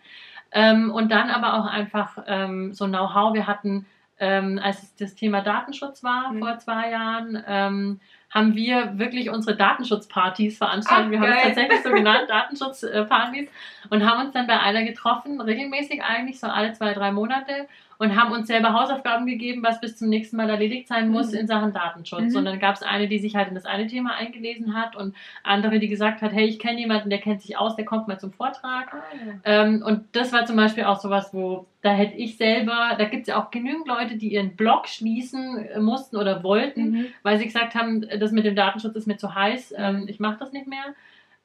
[0.53, 3.35] Ähm, und dann aber auch einfach ähm, so Know-how.
[3.35, 3.87] Wir hatten,
[4.19, 6.41] ähm, als es das Thema Datenschutz war Mhm.
[6.41, 11.07] vor zwei Jahren, ähm, haben wir wirklich unsere Datenschutzpartys veranstaltet.
[11.07, 13.49] Ach, wir haben es tatsächlich so genannt, Datenschutzpartys,
[13.91, 17.69] und haben uns dann bei einer getroffen, regelmäßig eigentlich, so alle zwei, drei Monate,
[18.01, 21.39] und haben uns selber Hausaufgaben gegeben, was bis zum nächsten Mal erledigt sein muss Mhm.
[21.41, 22.31] in Sachen Datenschutz.
[22.33, 22.37] Mhm.
[22.39, 25.15] Und dann gab es eine, die sich halt in das eine Thema eingelesen hat und
[25.45, 28.19] andere, die gesagt hat, hey, ich kenne jemanden, der kennt sich aus, der kommt mal
[28.19, 28.95] zum Vortrag.
[28.95, 28.99] Ah,
[29.45, 33.23] Ähm, und das war zum Beispiel auch sowas, wo da hätte ich selber, da gibt
[33.23, 37.07] es ja auch genügend Leute, die ihren Blog schließen äh, mussten oder wollten, Mhm.
[37.23, 40.39] weil sie gesagt haben, das mit dem Datenschutz ist mir zu heiß, ähm, ich mache
[40.39, 40.85] das nicht mehr.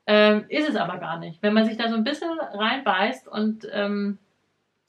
[0.07, 1.41] Ähm, ist es aber gar nicht.
[1.41, 4.19] Wenn man sich da so ein bisschen reinbeißt und ähm,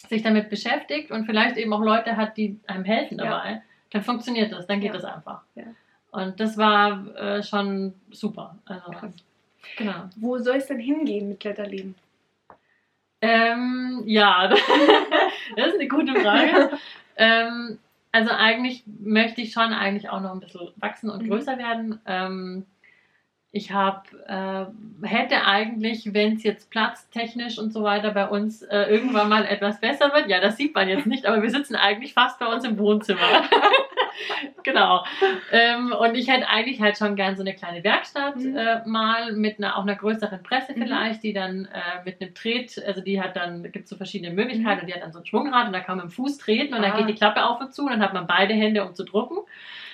[0.09, 3.25] sich damit beschäftigt und vielleicht eben auch Leute hat, die einem helfen Ja.
[3.25, 4.95] dabei, dann funktioniert das, dann geht Ja.
[4.95, 5.43] das einfach.
[5.55, 5.65] Ja.
[6.13, 8.57] Und das war äh, schon super.
[8.67, 8.93] Also,
[9.77, 10.05] genau.
[10.17, 11.95] Wo soll es denn hingehen mit Kletterleben?
[13.23, 14.49] Ähm, ja,
[15.57, 16.71] das ist eine gute Frage.
[17.17, 17.79] ähm,
[18.13, 21.29] also eigentlich möchte ich schon eigentlich auch noch ein bisschen wachsen und Mhm.
[21.29, 22.01] größer werden.
[22.07, 22.67] Ähm,
[23.57, 28.83] ich habe, äh, hätte eigentlich, wenn es jetzt platztechnisch und so weiter bei uns äh,
[28.85, 32.13] irgendwann mal etwas besser wird, ja, das sieht man jetzt nicht, aber wir sitzen eigentlich
[32.13, 33.21] fast bei uns im Wohnzimmer.
[34.63, 35.05] genau.
[35.53, 38.57] Ähm, und ich hätte eigentlich halt schon gern so eine kleine Werkstatt Mhm.
[38.57, 40.83] äh, mal mit einer, auch einer größeren Presse Mhm.
[40.83, 44.33] vielleicht, die dann äh, mit einem Tret, also die hat dann, gibt es so verschiedene
[44.35, 44.81] Möglichkeiten Mhm.
[44.83, 46.75] und die hat dann so ein Schwungrad und da kann man mit dem Fuß treten
[46.75, 46.99] und dann Ah.
[46.99, 49.39] geht die Klappe auf und zu und dann hat man beide Hände, um zu drucken.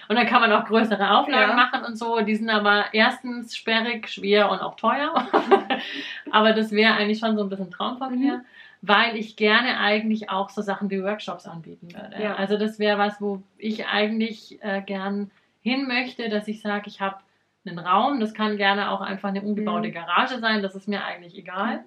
[0.08, 1.56] Und dann kann man auch größere Auflagen Ja.
[1.56, 2.20] machen und so.
[2.20, 5.12] Die sind aber erstens sperrig, schwer und auch teuer.
[6.30, 8.18] aber das wäre eigentlich schon so ein bisschen ein Traum von Mhm.
[8.20, 8.44] mir,
[8.82, 12.22] weil ich gerne eigentlich auch so Sachen wie Workshops anbieten würde.
[12.22, 12.34] Ja.
[12.34, 15.30] Also das wäre was, wo ich eigentlich äh, gern
[15.62, 17.16] hin möchte, dass ich sage, ich habe
[17.64, 19.92] einen Raum, das kann gerne auch einfach eine umgebaute Mhm.
[19.92, 21.84] Garage sein, das ist mir eigentlich egal,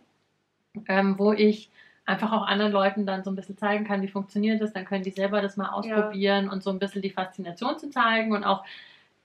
[0.88, 1.70] ähm, wo ich
[2.06, 5.04] einfach auch anderen Leuten dann so ein bisschen zeigen kann, wie funktioniert das, dann können
[5.04, 8.64] die selber das mal ausprobieren und so ein bisschen die Faszination zu zeigen und auch,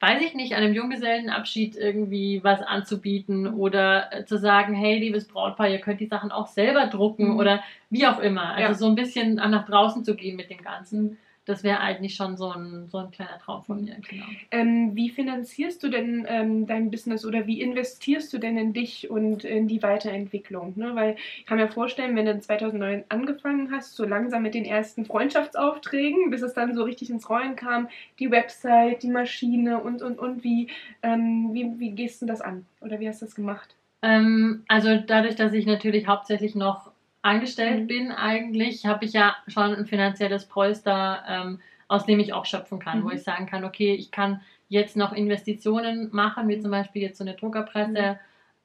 [0.01, 5.29] weiß ich nicht, an einem Junggesellenabschied irgendwie was anzubieten oder äh, zu sagen, hey, liebes
[5.29, 7.37] Brautpaar, ihr könnt die Sachen auch selber drucken Mhm.
[7.37, 8.55] oder wie auch immer.
[8.55, 8.75] Also Ja.
[8.75, 11.19] so ein bisschen nach draußen zu gehen mit dem Ganzen.
[11.51, 13.97] Das wäre eigentlich schon so ein, so ein kleiner Traum von mir.
[14.09, 14.25] Genau.
[14.53, 19.11] Ähm, wie finanzierst du denn ähm, dein Business oder wie investierst du denn in dich
[19.11, 20.75] und in die Weiterentwicklung?
[20.77, 20.95] Ne?
[20.95, 25.05] Weil ich kann mir vorstellen, wenn du 2009 angefangen hast, so langsam mit den ersten
[25.05, 27.89] Freundschaftsaufträgen, bis es dann so richtig ins Rollen kam,
[28.21, 30.69] die Website, die Maschine und, und, und, wie,
[31.03, 32.65] ähm, wie, wie gehst du das an?
[32.81, 33.75] Oder wie hast du das gemacht?
[34.03, 36.89] Ähm, also dadurch, dass ich natürlich hauptsächlich noch
[37.22, 37.87] angestellt Mhm.
[37.87, 42.78] bin, eigentlich habe ich ja schon ein finanzielles Polster, ähm, aus dem ich auch schöpfen
[42.78, 43.14] kann, wo Mhm.
[43.16, 46.61] ich sagen kann, okay, ich kann jetzt noch Investitionen machen, wie Mhm.
[46.62, 48.18] zum Beispiel jetzt so eine Druckerpresse,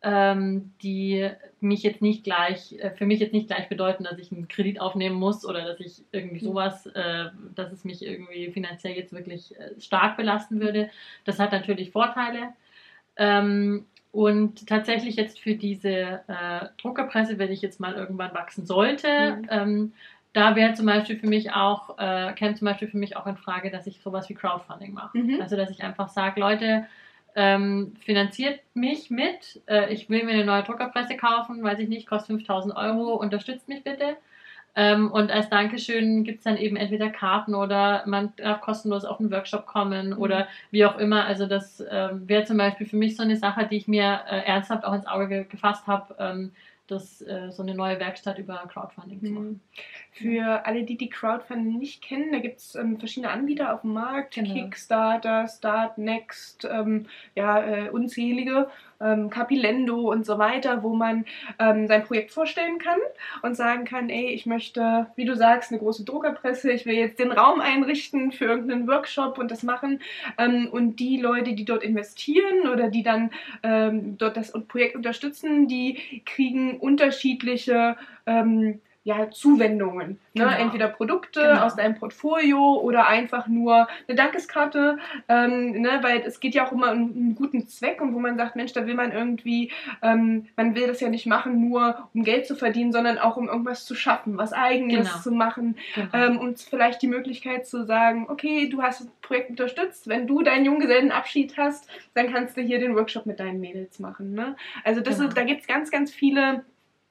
[0.04, 1.30] ähm, die
[1.62, 4.80] mich jetzt nicht gleich, äh, für mich jetzt nicht gleich bedeuten, dass ich einen Kredit
[4.80, 6.46] aufnehmen muss oder dass ich irgendwie Mhm.
[6.46, 10.92] sowas, äh, dass es mich irgendwie finanziell jetzt wirklich äh, stark belasten würde.
[11.24, 12.54] Das hat natürlich Vorteile.
[13.18, 13.86] Ähm,
[14.16, 19.48] und tatsächlich jetzt für diese äh, Druckerpresse, wenn ich jetzt mal irgendwann wachsen sollte, Mhm.
[19.50, 19.94] ähm,
[20.32, 23.36] da wäre zum Beispiel für mich auch, äh, käme zum Beispiel für mich auch in
[23.36, 25.18] Frage, dass ich sowas wie Crowdfunding mache.
[25.18, 25.42] Mhm.
[25.42, 26.86] Also dass ich einfach sage, Leute,
[27.36, 32.08] ähm, finanziert mich mit, äh, ich will mir eine neue Druckerpresse kaufen, weiß ich nicht,
[32.08, 34.16] kostet 5000 Euro, unterstützt mich bitte.
[34.76, 39.20] Ähm, und als Dankeschön gibt es dann eben entweder Karten oder man darf kostenlos auf
[39.20, 40.18] einen Workshop kommen Mhm.
[40.18, 41.26] oder wie auch immer.
[41.26, 44.40] Also das ähm, wäre zum Beispiel für mich so eine Sache, die ich mir äh,
[44.46, 46.52] ernsthaft auch ins Auge ge gefasst habe, ähm,
[46.88, 49.48] das, äh, so eine neue Werkstatt über Crowdfunding zu machen.
[49.50, 49.60] Mhm.
[50.12, 53.94] Für alle, die die Crowdfunding nicht kennen, da gibt es ähm, verschiedene Anbieter auf dem
[53.94, 54.54] Markt, Genau.
[54.54, 58.68] Kickstarter, Start, Next, ähm, ja, äh, unzählige.
[59.06, 61.26] Äh, ähm, Capilendo und so weiter, wo man
[61.60, 63.00] ähm, sein Projekt vorstellen kann
[63.42, 67.20] und sagen kann, ey, ich möchte, wie du sagst, eine große Druckerpresse, ich will jetzt
[67.20, 70.02] den Raum einrichten für irgendeinen Workshop und das machen.
[70.38, 73.32] Ähm, und die Leute, die dort investieren oder die dann
[73.64, 80.20] ähm, dort das Projekt unterstützen, die kriegen unterschiedliche ähm, ja, Zuwendungen.
[80.34, 80.46] Ne?
[80.46, 80.50] Genau.
[80.50, 81.62] Entweder Produkte genau.
[81.62, 84.98] aus deinem Portfolio oder einfach nur eine Dankeskarte,
[85.30, 86.00] ähm, ne?
[86.02, 88.74] weil es geht ja auch immer um einen guten Zweck und wo man sagt, Mensch,
[88.74, 92.56] da will man irgendwie, ähm, man will das ja nicht machen, nur um Geld zu
[92.56, 95.22] verdienen, sondern auch um irgendwas zu schaffen, was eigenes genau.
[95.22, 96.10] zu machen genau.
[96.12, 100.42] ähm, und vielleicht die Möglichkeit zu sagen, okay, du hast das Projekt unterstützt, wenn du
[100.42, 104.34] deinen Junggesellenabschied hast, dann kannst du hier den Workshop mit deinen Mädels machen.
[104.34, 104.56] Ne?
[104.84, 105.30] Also das genau.
[105.30, 106.64] ist, da gibt es ganz, ganz viele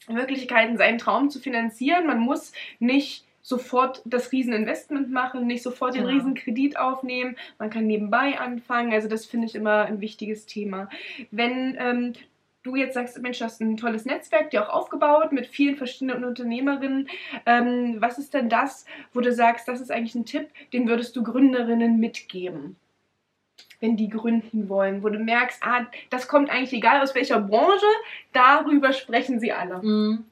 [0.09, 2.07] Möglichkeiten, seinen Traum zu finanzieren.
[2.07, 6.15] Man muss nicht sofort das Rieseninvestment machen, nicht sofort den genau.
[6.15, 7.37] Riesenkredit aufnehmen.
[7.59, 8.93] Man kann nebenbei anfangen.
[8.93, 10.89] Also das finde ich immer ein wichtiges Thema.
[11.31, 12.13] Wenn ähm,
[12.63, 16.25] du jetzt sagst, Mensch, du hast ein tolles Netzwerk, dir auch aufgebaut mit vielen verschiedenen
[16.25, 17.09] Unternehmerinnen.
[17.45, 21.15] Ähm, was ist denn das, wo du sagst, das ist eigentlich ein Tipp, den würdest
[21.15, 22.77] du Gründerinnen mitgeben?
[23.85, 27.85] Wenn die gründen wollen, wo du merkst, ah, das kommt eigentlich egal aus welcher Branche,
[28.33, 29.83] darüber sprechen sie alle.
[29.83, 30.25] Mhm.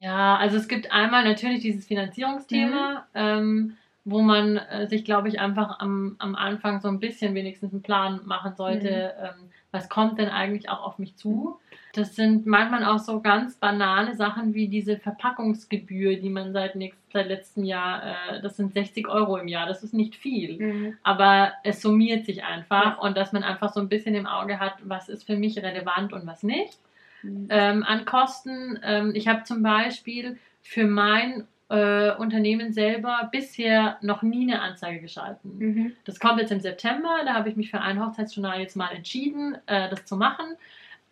[0.00, 3.20] Ja, also es gibt einmal natürlich dieses Finanzierungsthema, mhm.
[3.20, 7.74] ähm, wo man äh, sich, glaube ich, einfach am, am Anfang so ein bisschen wenigstens
[7.74, 9.24] einen Plan machen sollte, mhm.
[9.26, 11.58] ähm, was kommt denn eigentlich auch auf mich zu.
[11.92, 17.00] Das sind manchmal auch so ganz banale Sachen wie diese Verpackungsgebühr, die man seit, nächst,
[17.12, 20.96] seit letztem Jahr, äh, das sind 60 Euro im Jahr, das ist nicht viel, mhm.
[21.02, 22.98] aber es summiert sich einfach ja.
[22.98, 26.12] und dass man einfach so ein bisschen im Auge hat, was ist für mich relevant
[26.12, 26.78] und was nicht.
[27.22, 27.48] Mhm.
[27.50, 34.22] Ähm, an Kosten, ähm, ich habe zum Beispiel für mein äh, Unternehmen selber bisher noch
[34.22, 35.58] nie eine Anzeige geschalten.
[35.58, 35.92] Mhm.
[36.04, 39.56] Das kommt jetzt im September, da habe ich mich für ein Hochzeitsjournal jetzt mal entschieden,
[39.66, 40.56] äh, das zu machen.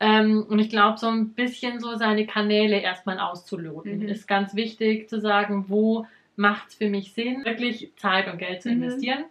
[0.00, 4.08] Ähm, und ich glaube, so ein bisschen so seine Kanäle erstmal auszuloten, mhm.
[4.08, 6.06] ist ganz wichtig zu sagen, wo
[6.36, 8.82] macht es für mich Sinn, wirklich Zeit und Geld zu mhm.
[8.82, 9.24] investieren.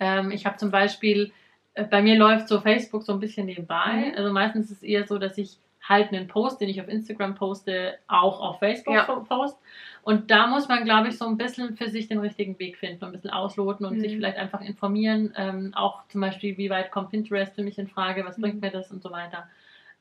[0.00, 1.32] Ähm, ich habe zum Beispiel,
[1.74, 4.10] äh, bei mir läuft so Facebook so ein bisschen nebenbei.
[4.10, 4.14] Mhm.
[4.16, 7.36] Also meistens ist es eher so, dass ich halt einen Post, den ich auf Instagram
[7.36, 9.04] poste, auch auf Facebook ja.
[9.04, 9.56] post.
[10.02, 13.04] Und da muss man, glaube ich, so ein bisschen für sich den richtigen Weg finden,
[13.04, 14.00] ein bisschen ausloten und mhm.
[14.00, 15.32] sich vielleicht einfach informieren.
[15.36, 18.60] Ähm, auch zum Beispiel, wie weit kommt Pinterest für mich in Frage, was bringt mhm.
[18.60, 19.48] mir das und so weiter.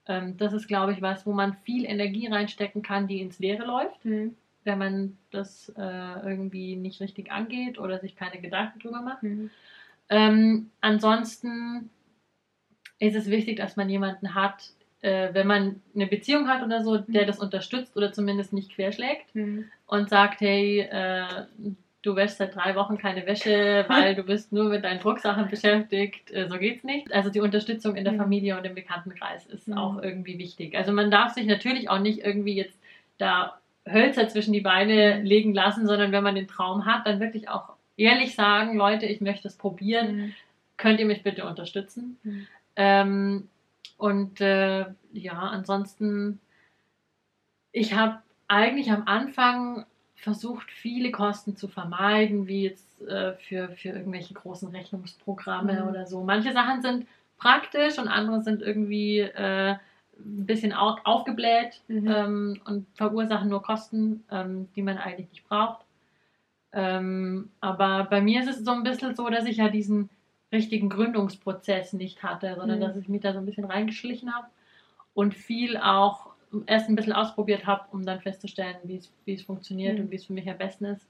[0.08, 3.66] Ähm, das ist, glaube ich, was, wo man viel Energie reinstecken kann, die ins Leere
[3.66, 4.36] läuft, mhm.
[4.64, 9.24] wenn man das äh, irgendwie nicht richtig angeht oder sich keine Gedanken drüber macht.
[9.24, 9.50] Mhm.
[10.10, 11.90] Ähm, ansonsten
[13.00, 16.98] ist es wichtig, dass man jemanden hat, äh, wenn man eine Beziehung hat oder so,
[16.98, 17.28] der mhm.
[17.28, 19.66] das unterstützt oder zumindest nicht querschlägt mhm.
[19.86, 21.46] und sagt, hey, äh,
[22.08, 26.32] du wäschst seit drei Wochen keine Wäsche, weil du bist nur mit deinen Drucksachen beschäftigt.
[26.32, 27.12] Äh, so geht's nicht.
[27.14, 28.18] Also die Unterstützung in der mhm.
[28.18, 29.78] Familie und im Bekanntenkreis ist mhm.
[29.78, 30.76] auch irgendwie wichtig.
[30.76, 32.80] Also man darf sich natürlich auch nicht irgendwie jetzt
[33.18, 37.50] da Hölzer zwischen die Beine legen lassen, sondern wenn man den Traum hat, dann wirklich
[37.50, 40.16] auch ehrlich sagen, Leute, ich möchte es probieren.
[40.16, 40.34] Mhm.
[40.78, 42.18] Könnt ihr mich bitte unterstützen?
[42.24, 42.48] Mhm.
[42.76, 43.50] Ähm,
[43.98, 46.40] und äh, ja, ansonsten,
[47.72, 49.86] ich habe eigentlich am Anfang
[50.28, 55.88] versucht, viele Kosten zu vermeiden, wie jetzt äh, für, für irgendwelche großen Rechnungsprogramme mhm.
[55.88, 56.22] oder so.
[56.22, 62.12] Manche Sachen sind praktisch und andere sind irgendwie äh, ein bisschen auf, aufgebläht mhm.
[62.12, 65.86] ähm, und verursachen nur Kosten, ähm, die man eigentlich nicht braucht.
[66.74, 70.10] Ähm, aber bei mir ist es so ein bisschen so, dass ich ja diesen
[70.52, 72.84] richtigen Gründungsprozess nicht hatte, sondern mhm.
[72.84, 74.48] dass ich mich da so ein bisschen reingeschlichen habe
[75.14, 76.32] und viel auch
[76.66, 80.06] erst ein bisschen ausprobiert habe, um dann festzustellen, wie es funktioniert mhm.
[80.06, 81.06] und wie es für mich am besten ist.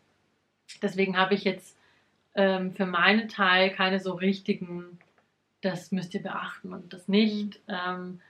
[0.82, 1.78] Deswegen habe ich jetzt
[2.36, 5.00] ähm, für meinen Teil keine so richtigen,
[5.62, 7.60] das müsst ihr beachten und das nicht.
[7.67, 7.73] Mhm.
[7.73, 8.21] Ähm,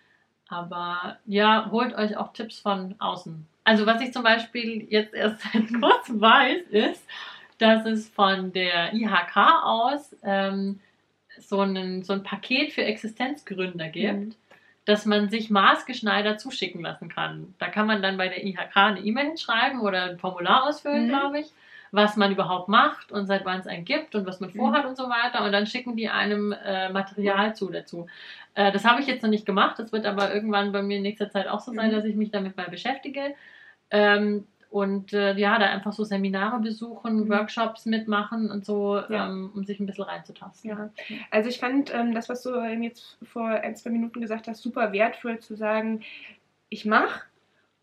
[0.50, 3.46] aber ja, holt euch auch Tipps von außen.
[3.64, 7.06] Also was ich zum Beispiel jetzt erst seit kurzem weiß, ist,
[7.58, 10.80] dass es von der IHK aus ähm,
[11.40, 14.14] so, einen, so ein Paket für Existenzgründer gibt.
[14.14, 14.36] Mhm
[14.88, 17.54] dass man sich maßgeschneidert zuschicken lassen kann.
[17.60, 21.10] Da kann man dann bei der IHK eine E-Mail hinschreiben oder ein Formular ausfüllen, mhm.
[21.10, 21.48] glaube ich,
[21.92, 24.56] was man überhaupt macht und seit wann es einen gibt und was man mhm.
[24.56, 24.92] vorhat mhm.
[24.92, 25.44] und so weiter.
[25.44, 28.08] Und dann schicken die einem äh, Material zu dazu.
[28.56, 29.78] Äh, das habe ich jetzt noch nicht gemacht.
[29.78, 31.96] Das wird aber irgendwann bei mir in nächster Zeit auch so sein, mhm.
[31.96, 33.36] dass ich mich damit mal beschäftige.
[33.92, 37.30] Ähm, und äh, ja, da einfach so Seminare besuchen, mhm.
[37.30, 39.28] Workshops mitmachen und so, ja.
[39.28, 40.70] ähm, um sich ein bisschen reinzutasten.
[40.70, 40.90] Ja.
[41.32, 44.92] Also ich fand ähm, das, was du jetzt vor ein, zwei Minuten gesagt hast, super
[44.92, 46.02] wertvoll zu sagen,
[46.70, 47.22] ich mache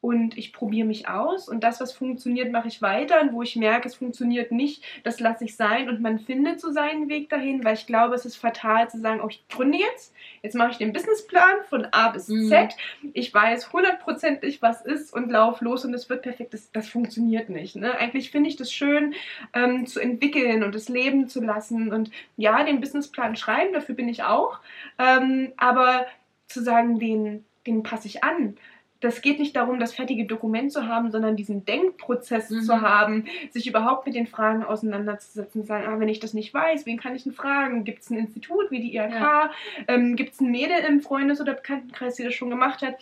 [0.05, 1.49] und ich probiere mich aus.
[1.49, 3.23] Und das, was funktioniert, mache ich weiter.
[3.23, 5.89] Und wo ich merke, es funktioniert nicht, das lasse ich sein.
[5.89, 9.23] Und man findet so seinen Weg dahin, weil ich glaube, es ist fatal zu sagen,
[9.25, 10.13] oh, ich gründe jetzt,
[10.43, 12.51] jetzt mache ich den Businessplan von A bis mhm.
[12.51, 12.77] Z,
[13.15, 17.49] ich weiß hundertprozentig, was ist und laufe los und es wird perfekt, das, das funktioniert
[17.49, 17.75] nicht.
[17.75, 17.97] Ne?
[17.97, 19.15] Eigentlich finde ich das schön,
[19.55, 21.91] ähm, zu entwickeln und das leben zu lassen.
[21.95, 24.61] Und ja, den Businessplan schreiben, dafür bin ich auch,
[24.99, 26.05] ähm, aber
[26.47, 28.59] zu sagen, den, den passe ich an
[29.05, 32.63] das geht nicht darum, das fertige Dokument zu haben, sondern diesen Denkprozess mhm.
[32.63, 36.55] zu haben, sich überhaupt mit den Fragen auseinanderzusetzen, zu sagen, ah, wenn ich das nicht
[36.55, 37.85] weiß, wen kann ich denn fragen?
[37.85, 39.15] Gibt es ein Institut wie die IHK?
[39.15, 39.51] Ja.
[39.89, 42.97] Ähm, Gibt es ein Mädel im Freundes- oder Bekanntenkreis, die das schon gemacht hat?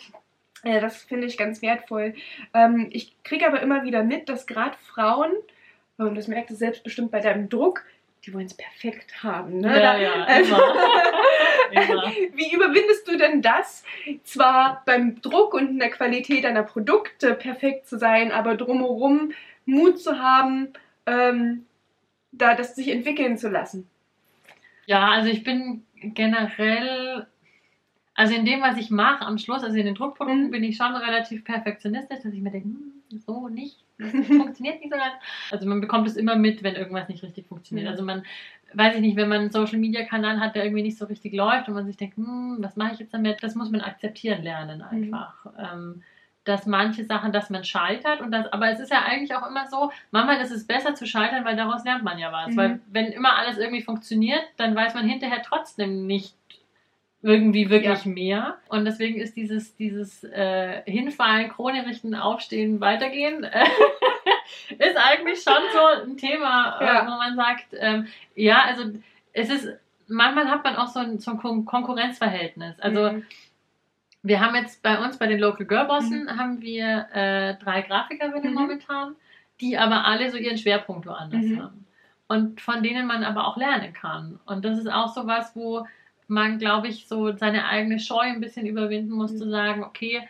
[0.63, 2.15] Äh, das finde ich ganz wertvoll.
[2.53, 5.31] Ähm, ich kriege aber immer wieder mit, dass gerade Frauen,
[5.97, 7.85] und das merkst du selbst bestimmt bei deinem Druck,
[8.25, 9.59] die wollen es perfekt haben.
[9.59, 9.81] Ne?
[9.81, 10.55] Ja, ja, also,
[11.71, 12.11] immer.
[12.33, 13.83] Wie überwindest du denn das,
[14.23, 19.33] zwar beim Druck und in der Qualität deiner Produkte perfekt zu sein, aber drumherum
[19.65, 20.73] Mut zu haben,
[21.05, 21.65] ähm,
[22.31, 23.89] da das sich entwickeln zu lassen?
[24.85, 27.27] Ja, also ich bin generell
[28.15, 30.51] also in dem, was ich mache am Schluss, also in den Druckprodukten, mhm.
[30.51, 34.97] bin ich schon relativ perfektionistisch, dass ich mir denke, hm, so nicht, funktioniert nicht so
[34.97, 35.13] ganz.
[35.51, 37.87] Also man bekommt es immer mit, wenn irgendwas nicht richtig funktioniert.
[37.87, 37.91] Mhm.
[37.91, 38.23] Also man,
[38.73, 41.33] weiß ich nicht, wenn man einen Social Media Kanal hat, der irgendwie nicht so richtig
[41.33, 43.41] läuft und man sich denkt, hm, was mache ich jetzt damit?
[43.43, 44.83] Das muss man akzeptieren lernen mhm.
[44.85, 45.45] einfach.
[45.45, 45.51] Mhm.
[45.57, 46.03] Ähm,
[46.43, 49.67] dass manche Sachen, dass man scheitert und das, aber es ist ja eigentlich auch immer
[49.67, 52.49] so, manchmal ist es besser zu scheitern, weil daraus lernt man ja was.
[52.49, 52.57] Mhm.
[52.57, 56.35] Weil wenn immer alles irgendwie funktioniert, dann weiß man hinterher trotzdem nicht,
[57.23, 58.11] irgendwie wirklich ja.
[58.11, 58.57] mehr.
[58.67, 63.65] Und deswegen ist dieses, dieses äh, Hinfallen, Krone richten, Aufstehen, Weitergehen, äh,
[64.77, 67.05] ist eigentlich schon so ein Thema, äh, ja.
[67.05, 68.83] wo man sagt, ähm, ja, also
[69.31, 69.69] es ist,
[70.07, 72.77] manchmal hat man auch so ein, so ein Kon Konkurrenzverhältnis.
[72.81, 73.25] Also mhm.
[74.21, 76.37] wir haben jetzt bei uns, bei den Local Girl Bossen, mhm.
[76.37, 78.59] haben wir äh, drei Grafikerinnen mhm.
[78.59, 79.15] momentan,
[79.61, 81.61] die aber alle so ihren Schwerpunkt woanders mhm.
[81.63, 81.87] haben.
[82.27, 84.41] Und von denen man aber auch lernen kann.
[84.45, 85.85] Und das ist auch so was, wo
[86.27, 89.37] man, glaube ich, so seine eigene Scheu ein bisschen überwinden muss, mhm.
[89.37, 90.27] zu sagen, okay,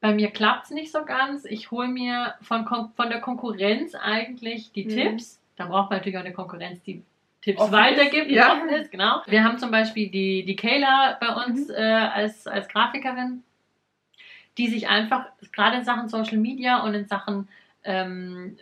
[0.00, 1.44] bei mir klappt es nicht so ganz.
[1.44, 4.88] Ich hole mir von, von der Konkurrenz eigentlich die mhm.
[4.88, 5.40] Tipps.
[5.56, 7.02] Da braucht man natürlich auch eine Konkurrenz, die
[7.40, 8.52] Tipps offen weitergibt, ist, ja.
[8.56, 9.20] offen ist, genau.
[9.26, 11.74] Wir haben zum Beispiel die, die Kayla bei uns mhm.
[11.74, 13.42] äh, als, als Grafikerin,
[14.58, 17.48] die sich einfach gerade in Sachen Social Media und in Sachen
[17.84, 18.56] ähm,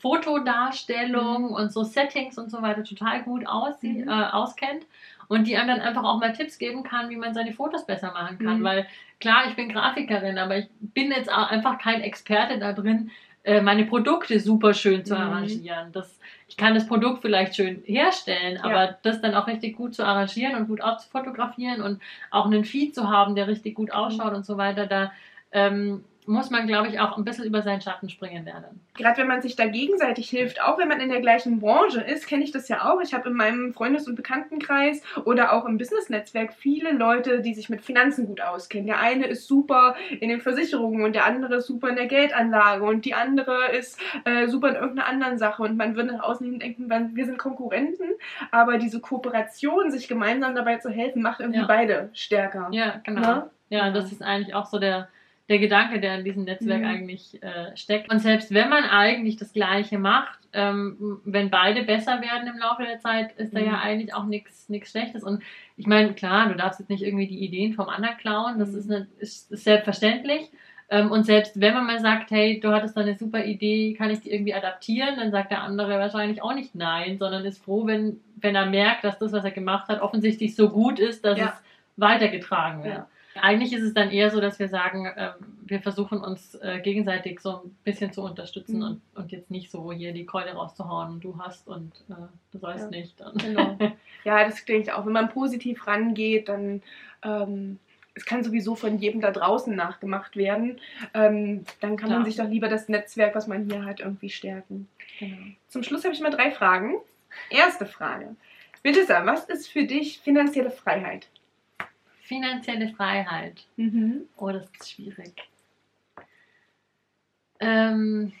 [0.00, 1.54] Fotodarstellung mhm.
[1.54, 4.08] und so Settings und so weiter total gut aussieht, mhm.
[4.08, 4.86] äh, auskennt
[5.28, 8.12] und die einem dann einfach auch mal Tipps geben kann, wie man seine Fotos besser
[8.12, 8.60] machen kann.
[8.60, 8.64] Mhm.
[8.64, 8.86] Weil
[9.20, 13.10] klar, ich bin Grafikerin, aber ich bin jetzt auch einfach kein Experte da drin,
[13.44, 15.20] äh, meine Produkte super schön zu mhm.
[15.20, 15.92] arrangieren.
[15.92, 18.98] Das, ich kann das Produkt vielleicht schön herstellen, aber ja.
[19.02, 23.10] das dann auch richtig gut zu arrangieren und gut aufzufotografieren und auch einen Feed zu
[23.10, 24.36] haben, der richtig gut ausschaut mhm.
[24.36, 25.12] und so weiter, da
[25.52, 28.80] ähm, muss man, glaube ich, auch ein bisschen über seinen Schatten springen lernen.
[28.94, 32.26] Gerade wenn man sich da gegenseitig hilft, auch wenn man in der gleichen Branche ist,
[32.26, 33.00] kenne ich das ja auch.
[33.02, 37.68] Ich habe in meinem Freundes- und Bekanntenkreis oder auch im Business-Netzwerk viele Leute, die sich
[37.68, 38.86] mit Finanzen gut auskennen.
[38.86, 42.84] Der eine ist super in den Versicherungen und der andere ist super in der Geldanlage
[42.84, 45.62] und die andere ist äh, super in irgendeiner anderen Sache.
[45.62, 48.06] Und man würde nach außen hin denken, wir sind Konkurrenten,
[48.50, 51.66] aber diese Kooperation, sich gemeinsam dabei zu helfen, macht irgendwie ja.
[51.66, 52.68] beide stärker.
[52.70, 53.20] Ja, genau.
[53.20, 53.34] Na?
[53.34, 53.50] Ne?
[53.68, 55.08] Ja, das ist eigentlich auch so der
[55.48, 56.86] der Gedanke, der in diesem Netzwerk mhm.
[56.86, 58.10] eigentlich äh, steckt.
[58.10, 62.84] Und selbst wenn man eigentlich das Gleiche macht, ähm, wenn beide besser werden im Laufe
[62.84, 63.58] der Zeit, ist mhm.
[63.58, 63.82] da ja mhm.
[63.82, 65.22] eigentlich auch nichts Schlechtes.
[65.22, 65.42] Und
[65.76, 68.78] ich meine, klar, du darfst jetzt nicht irgendwie die Ideen vom anderen klauen, das mhm.
[68.78, 70.50] ist, eine, ist, ist selbstverständlich.
[70.88, 74.10] Ähm, und selbst wenn man mal sagt, hey, du hattest da eine super Idee, kann
[74.10, 77.86] ich die irgendwie adaptieren, dann sagt der andere wahrscheinlich auch nicht nein, sondern ist froh,
[77.86, 81.38] wenn, wenn er merkt, dass das, was er gemacht hat, offensichtlich so gut ist, dass
[81.38, 81.46] ja.
[81.46, 81.62] es
[81.96, 82.94] weitergetragen wird.
[82.94, 83.08] Ja.
[83.40, 85.32] Eigentlich ist es dann eher so, dass wir sagen, äh,
[85.64, 88.84] wir versuchen uns äh, gegenseitig so ein bisschen zu unterstützen mhm.
[88.84, 92.14] und, und jetzt nicht so hier die Keule rauszuhauen du hast und äh,
[92.52, 92.90] du sollst ja.
[92.90, 93.22] nicht.
[93.36, 93.76] Genau.
[94.24, 95.06] ja, das denke ich auch.
[95.06, 96.82] Wenn man positiv rangeht, dann
[97.22, 97.78] ähm,
[98.14, 100.80] es kann sowieso von jedem da draußen nachgemacht werden.
[101.14, 102.20] Ähm, dann kann Klar.
[102.20, 104.88] man sich doch lieber das Netzwerk, was man hier hat, irgendwie stärken.
[105.18, 105.36] Genau.
[105.68, 106.94] Zum Schluss habe ich mal drei Fragen.
[107.50, 108.36] Erste Frage.
[108.82, 111.26] Bitte sag, was ist für dich finanzielle Freiheit?
[112.24, 113.66] Finanzielle Freiheit.
[113.76, 114.22] Mhm.
[114.38, 115.46] Oh, das ist schwierig.
[117.60, 118.32] Ähm,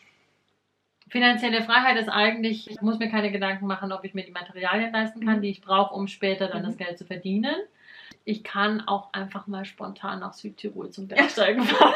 [1.10, 4.90] finanzielle Freiheit ist eigentlich, ich muss mir keine Gedanken machen, ob ich mir die Materialien
[4.90, 5.42] leisten kann, mhm.
[5.42, 6.66] die ich brauche, um später dann mhm.
[6.66, 7.56] das Geld zu verdienen.
[8.24, 11.92] Ich kann auch einfach mal spontan nach Südtirol zum Bergsteigen fahren.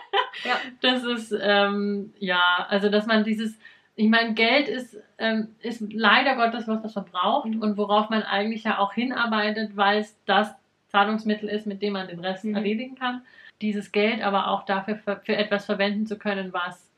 [0.44, 0.60] ja.
[0.80, 3.58] Das ist, ähm, ja, also dass man dieses,
[3.96, 7.62] ich meine, Geld ist, ähm, ist leider Gottes was, was man braucht mhm.
[7.62, 10.54] und worauf man eigentlich ja auch hinarbeitet, weil es das
[10.92, 12.54] Zahlungsmittel ist, mit dem man den Rest mhm.
[12.54, 13.22] erledigen kann.
[13.60, 16.88] dieses Geld aber auch dafür für, für etwas verwenden zu können, was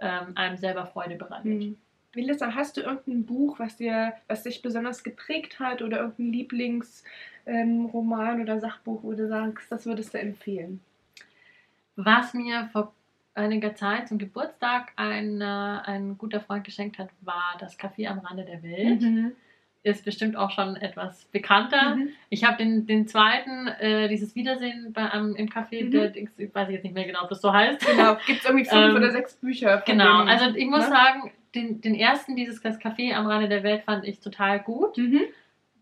[0.00, 1.46] ähm, einem selber Freude bereitet.
[1.46, 1.76] Mhm.
[2.14, 8.36] Melissa, hast du irgendein Buch, was dir, was dich besonders geprägt hat oder irgendein Lieblingsroman
[8.36, 10.80] ähm, oder Sachbuch, wo du sagst, das würdest du empfehlen?
[11.96, 12.94] Was mir vor
[13.34, 18.18] einiger Zeit zum Geburtstag ein, äh, ein guter Freund geschenkt hat, war das Café am
[18.18, 19.02] Rande der Welt.
[19.02, 19.32] Mhm.
[19.84, 21.94] Ist bestimmt auch schon etwas bekannter.
[21.96, 22.08] Mhm.
[22.30, 25.90] Ich habe den, den zweiten, äh, dieses Wiedersehen bei, um, im Café, Mhm.
[25.92, 27.86] der, ich weiß jetzt nicht mehr genau, ob das so heißt.
[27.86, 29.82] Genau, gibt es irgendwie fünf Ähm, oder sechs Bücher.
[29.86, 30.90] Genau, denen, also ich muss ne?
[30.90, 34.98] sagen, den, den ersten, dieses das Café am Rande der Welt, fand ich total gut.
[34.98, 35.20] Mhm.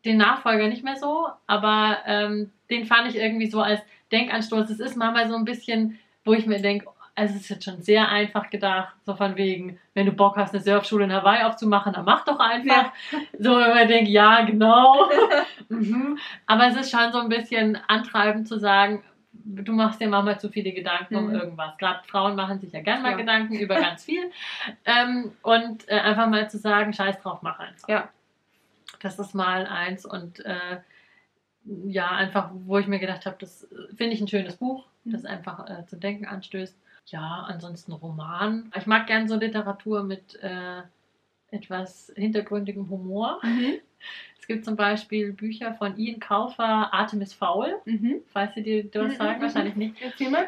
[0.04, 3.80] Den Nachfolger nicht mehr so, aber ähm, den fand ich irgendwie so als
[4.12, 4.70] Denkanstoß.
[4.70, 6.86] Es ist manchmal so ein bisschen, wo ich mir denke,
[7.16, 10.54] also es ist jetzt schon sehr einfach gedacht, so von wegen, wenn du Bock hast,
[10.54, 12.92] eine Surfschule in Hawaii aufzumachen, dann mach doch einfach.
[13.38, 15.08] So, wenn man denkt, ja, genau.
[15.68, 16.18] mhm.
[16.46, 19.02] Aber es ist schon so ein bisschen antreibend zu sagen,
[19.32, 21.34] du machst dir manchmal zu viele Gedanken um Mhm.
[21.34, 21.76] irgendwas.
[21.78, 23.16] Gerade Frauen machen sich ja gern mal Ja.
[23.16, 24.30] Gedanken über ganz viel.
[24.84, 27.88] ähm, und äh, einfach mal zu sagen, scheiß drauf, mach einfach.
[27.88, 28.08] Ja.
[29.00, 30.78] Das ist mal eins und äh,
[31.86, 35.12] ja, einfach, wo ich mir gedacht habe, das äh, finde ich ein schönes Buch, Mhm.
[35.12, 36.76] das einfach äh, zum Denken anstößt.
[37.06, 38.70] Ja, ansonsten Roman.
[38.76, 40.82] Ich mag gern so Literatur mit äh,
[41.50, 43.40] etwas hintergründigem Humor.
[43.42, 43.74] Mhm.
[44.38, 48.20] Es gibt zum Beispiel Bücher von Ian Kaufer, Atem ist faul, Mhm.
[48.32, 49.94] falls sie dir was Mhm, sagen, mhm, wahrscheinlich nicht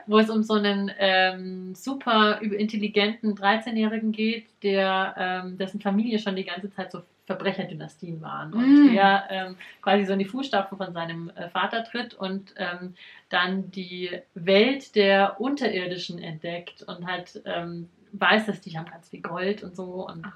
[0.07, 6.37] wo es um so einen ähm, super intelligenten 13-Jährigen geht, der, ähm, dessen Familie schon
[6.37, 8.93] die ganze Zeit so Verbrecherdynastien waren und Mm.
[8.95, 12.95] der ähm, quasi so in die Fußstapfen von seinem äh, Vater tritt und ähm,
[13.29, 19.21] dann die Welt der Unterirdischen entdeckt und halt ähm, weiß, dass die haben ganz viel
[19.21, 20.27] Gold und so und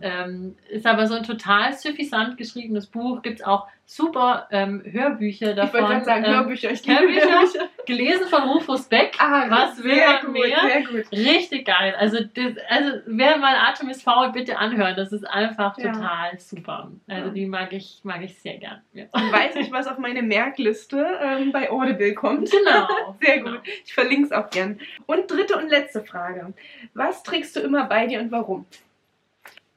[0.00, 3.20] ähm, ist aber so ein total suffisant geschriebenes Buch.
[3.22, 5.80] Gibt es auch super ähm, Hörbücher Ich davon.
[5.82, 6.70] wollte gerade sagen, ähm, Hörbücher.
[6.70, 7.28] Ich Hörbücher?
[7.28, 7.68] Hörbücher.
[7.86, 9.14] Gelesen von Rufus Beck.
[9.18, 10.58] Ah, Was will man gut, mehr?
[10.60, 11.12] Sehr gut.
[11.12, 11.94] Richtig geil.
[11.98, 14.94] Also, das, also wer mal Atem ist faul, bitte anhören.
[14.96, 15.92] Das ist einfach Ja.
[15.92, 16.90] total super.
[17.08, 17.32] Also Ja.
[17.32, 18.82] die mag ich, mag ich sehr gern.
[18.92, 19.04] Ja.
[19.12, 22.50] Dann weiß ich, was auf meine Merkliste ähm, bei Audible kommt.
[22.50, 23.16] Genau.
[23.20, 23.52] Sehr Genau.
[23.52, 23.60] gut.
[23.84, 24.78] Ich verlinke es auch gern.
[25.06, 26.52] Und dritte und letzte Frage.
[26.94, 28.66] Was trägst du immer bei dir und warum?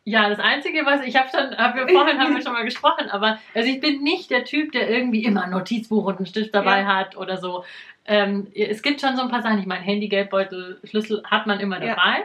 [0.09, 3.09] Ja, das Einzige, was ich habe schon, hab wir vorhin haben wir schon mal gesprochen,
[3.11, 6.55] aber also ich bin nicht der Typ, der irgendwie immer ein Notizbuch und einen Stift
[6.55, 6.95] dabei Ja.
[6.95, 7.63] hat oder so.
[8.05, 9.59] Ähm, es gibt schon so ein paar Sachen.
[9.59, 11.95] Ich meine, Handy, Geldbeutel, Schlüssel hat man immer Ja.
[11.95, 12.23] dabei.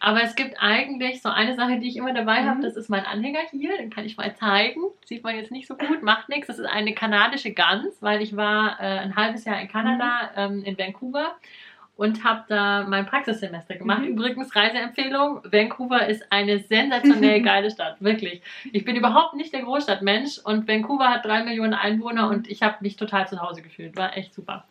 [0.00, 2.62] Aber es gibt eigentlich so eine Sache, die ich immer dabei habe, Mhm.
[2.62, 4.80] das ist mein Anhänger hier, den kann ich mal zeigen.
[5.04, 6.46] Sieht man jetzt nicht so gut, macht nichts.
[6.46, 10.62] Das ist eine kanadische Gans, weil ich war äh, ein halbes Jahr in Kanada, ähm,
[10.62, 11.32] in Vancouver
[11.98, 14.02] und habe da mein Praxissemester gemacht.
[14.02, 14.10] Mhm.
[14.10, 18.40] Übrigens, Reiseempfehlung, Vancouver ist eine sensationell geile Stadt, wirklich.
[18.72, 22.76] Ich bin überhaupt nicht der Großstadtmensch und Vancouver hat drei Millionen Einwohner und ich habe
[22.82, 23.96] mich total zu Hause gefühlt.
[23.96, 24.64] War echt super.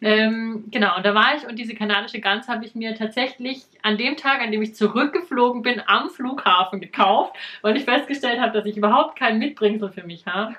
[0.00, 3.98] Ähm, genau, und da war ich und diese kanadische Gans habe ich mir tatsächlich an
[3.98, 8.64] dem Tag, an dem ich zurückgeflogen bin, am Flughafen gekauft, weil ich festgestellt habe, dass
[8.64, 10.54] ich überhaupt kein Mitbringsel für mich habe.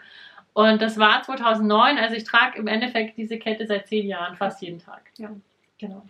[0.51, 4.61] Und das war 2009, also ich trage im Endeffekt diese Kette seit zehn Jahren, fast
[4.61, 5.03] jeden Tag.
[5.17, 5.29] Ja.
[5.79, 6.03] Genau.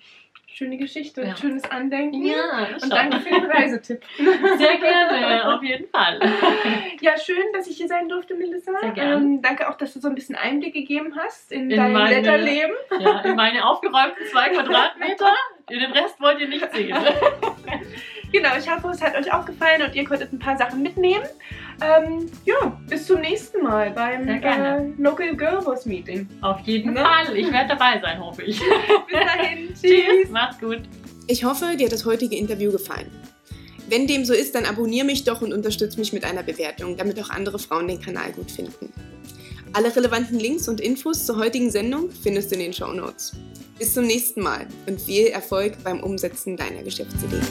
[0.48, 1.36] Schöne Geschichte, Ja.
[1.36, 2.24] schönes Andenken.
[2.26, 4.02] Ja, Und danke für den Reisetipp.
[4.18, 6.20] Sehr gerne, auf jeden Fall.
[7.02, 8.72] Ja, schön, dass ich hier sein durfte, Melissa.
[8.80, 9.16] Sehr gerne.
[9.16, 12.16] Ähm, danke auch, dass du so ein bisschen Einblick gegeben hast in, In dein meine-
[12.16, 12.74] Letterleben.
[13.00, 15.34] Ja, in meine aufgeräumten zwei Quadratmeter.
[15.70, 16.96] Den Rest wollt ihr nicht sehen.
[18.32, 21.26] Genau, ich hoffe, es hat euch auch gefallen und ihr konntet ein paar Sachen mitnehmen.
[21.82, 26.28] Ähm, ja, bis zum nächsten Mal beim äh, Local Girl Boss Meeting.
[26.42, 27.02] Auf jeden Ne?
[27.02, 27.36] Fall.
[27.38, 28.60] Ich werde dabei sein, hoffe ich.
[29.08, 29.82] Bis dahin, Tschüss.
[29.82, 30.30] tschüss.
[30.32, 30.82] Macht's gut.
[31.28, 33.10] Ich hoffe, dir hat das heutige Interview gefallen.
[33.90, 37.20] Wenn dem so ist, dann abonniere mich doch und unterstütze mich mit einer Bewertung, damit
[37.22, 38.92] auch andere Frauen den Kanal gut finden.
[39.74, 43.34] Alle relevanten Links und Infos zur heutigen Sendung findest du in den Show Notes.
[43.78, 47.42] Bis zum nächsten Mal und viel Erfolg beim Umsetzen deiner Geschäftsidee.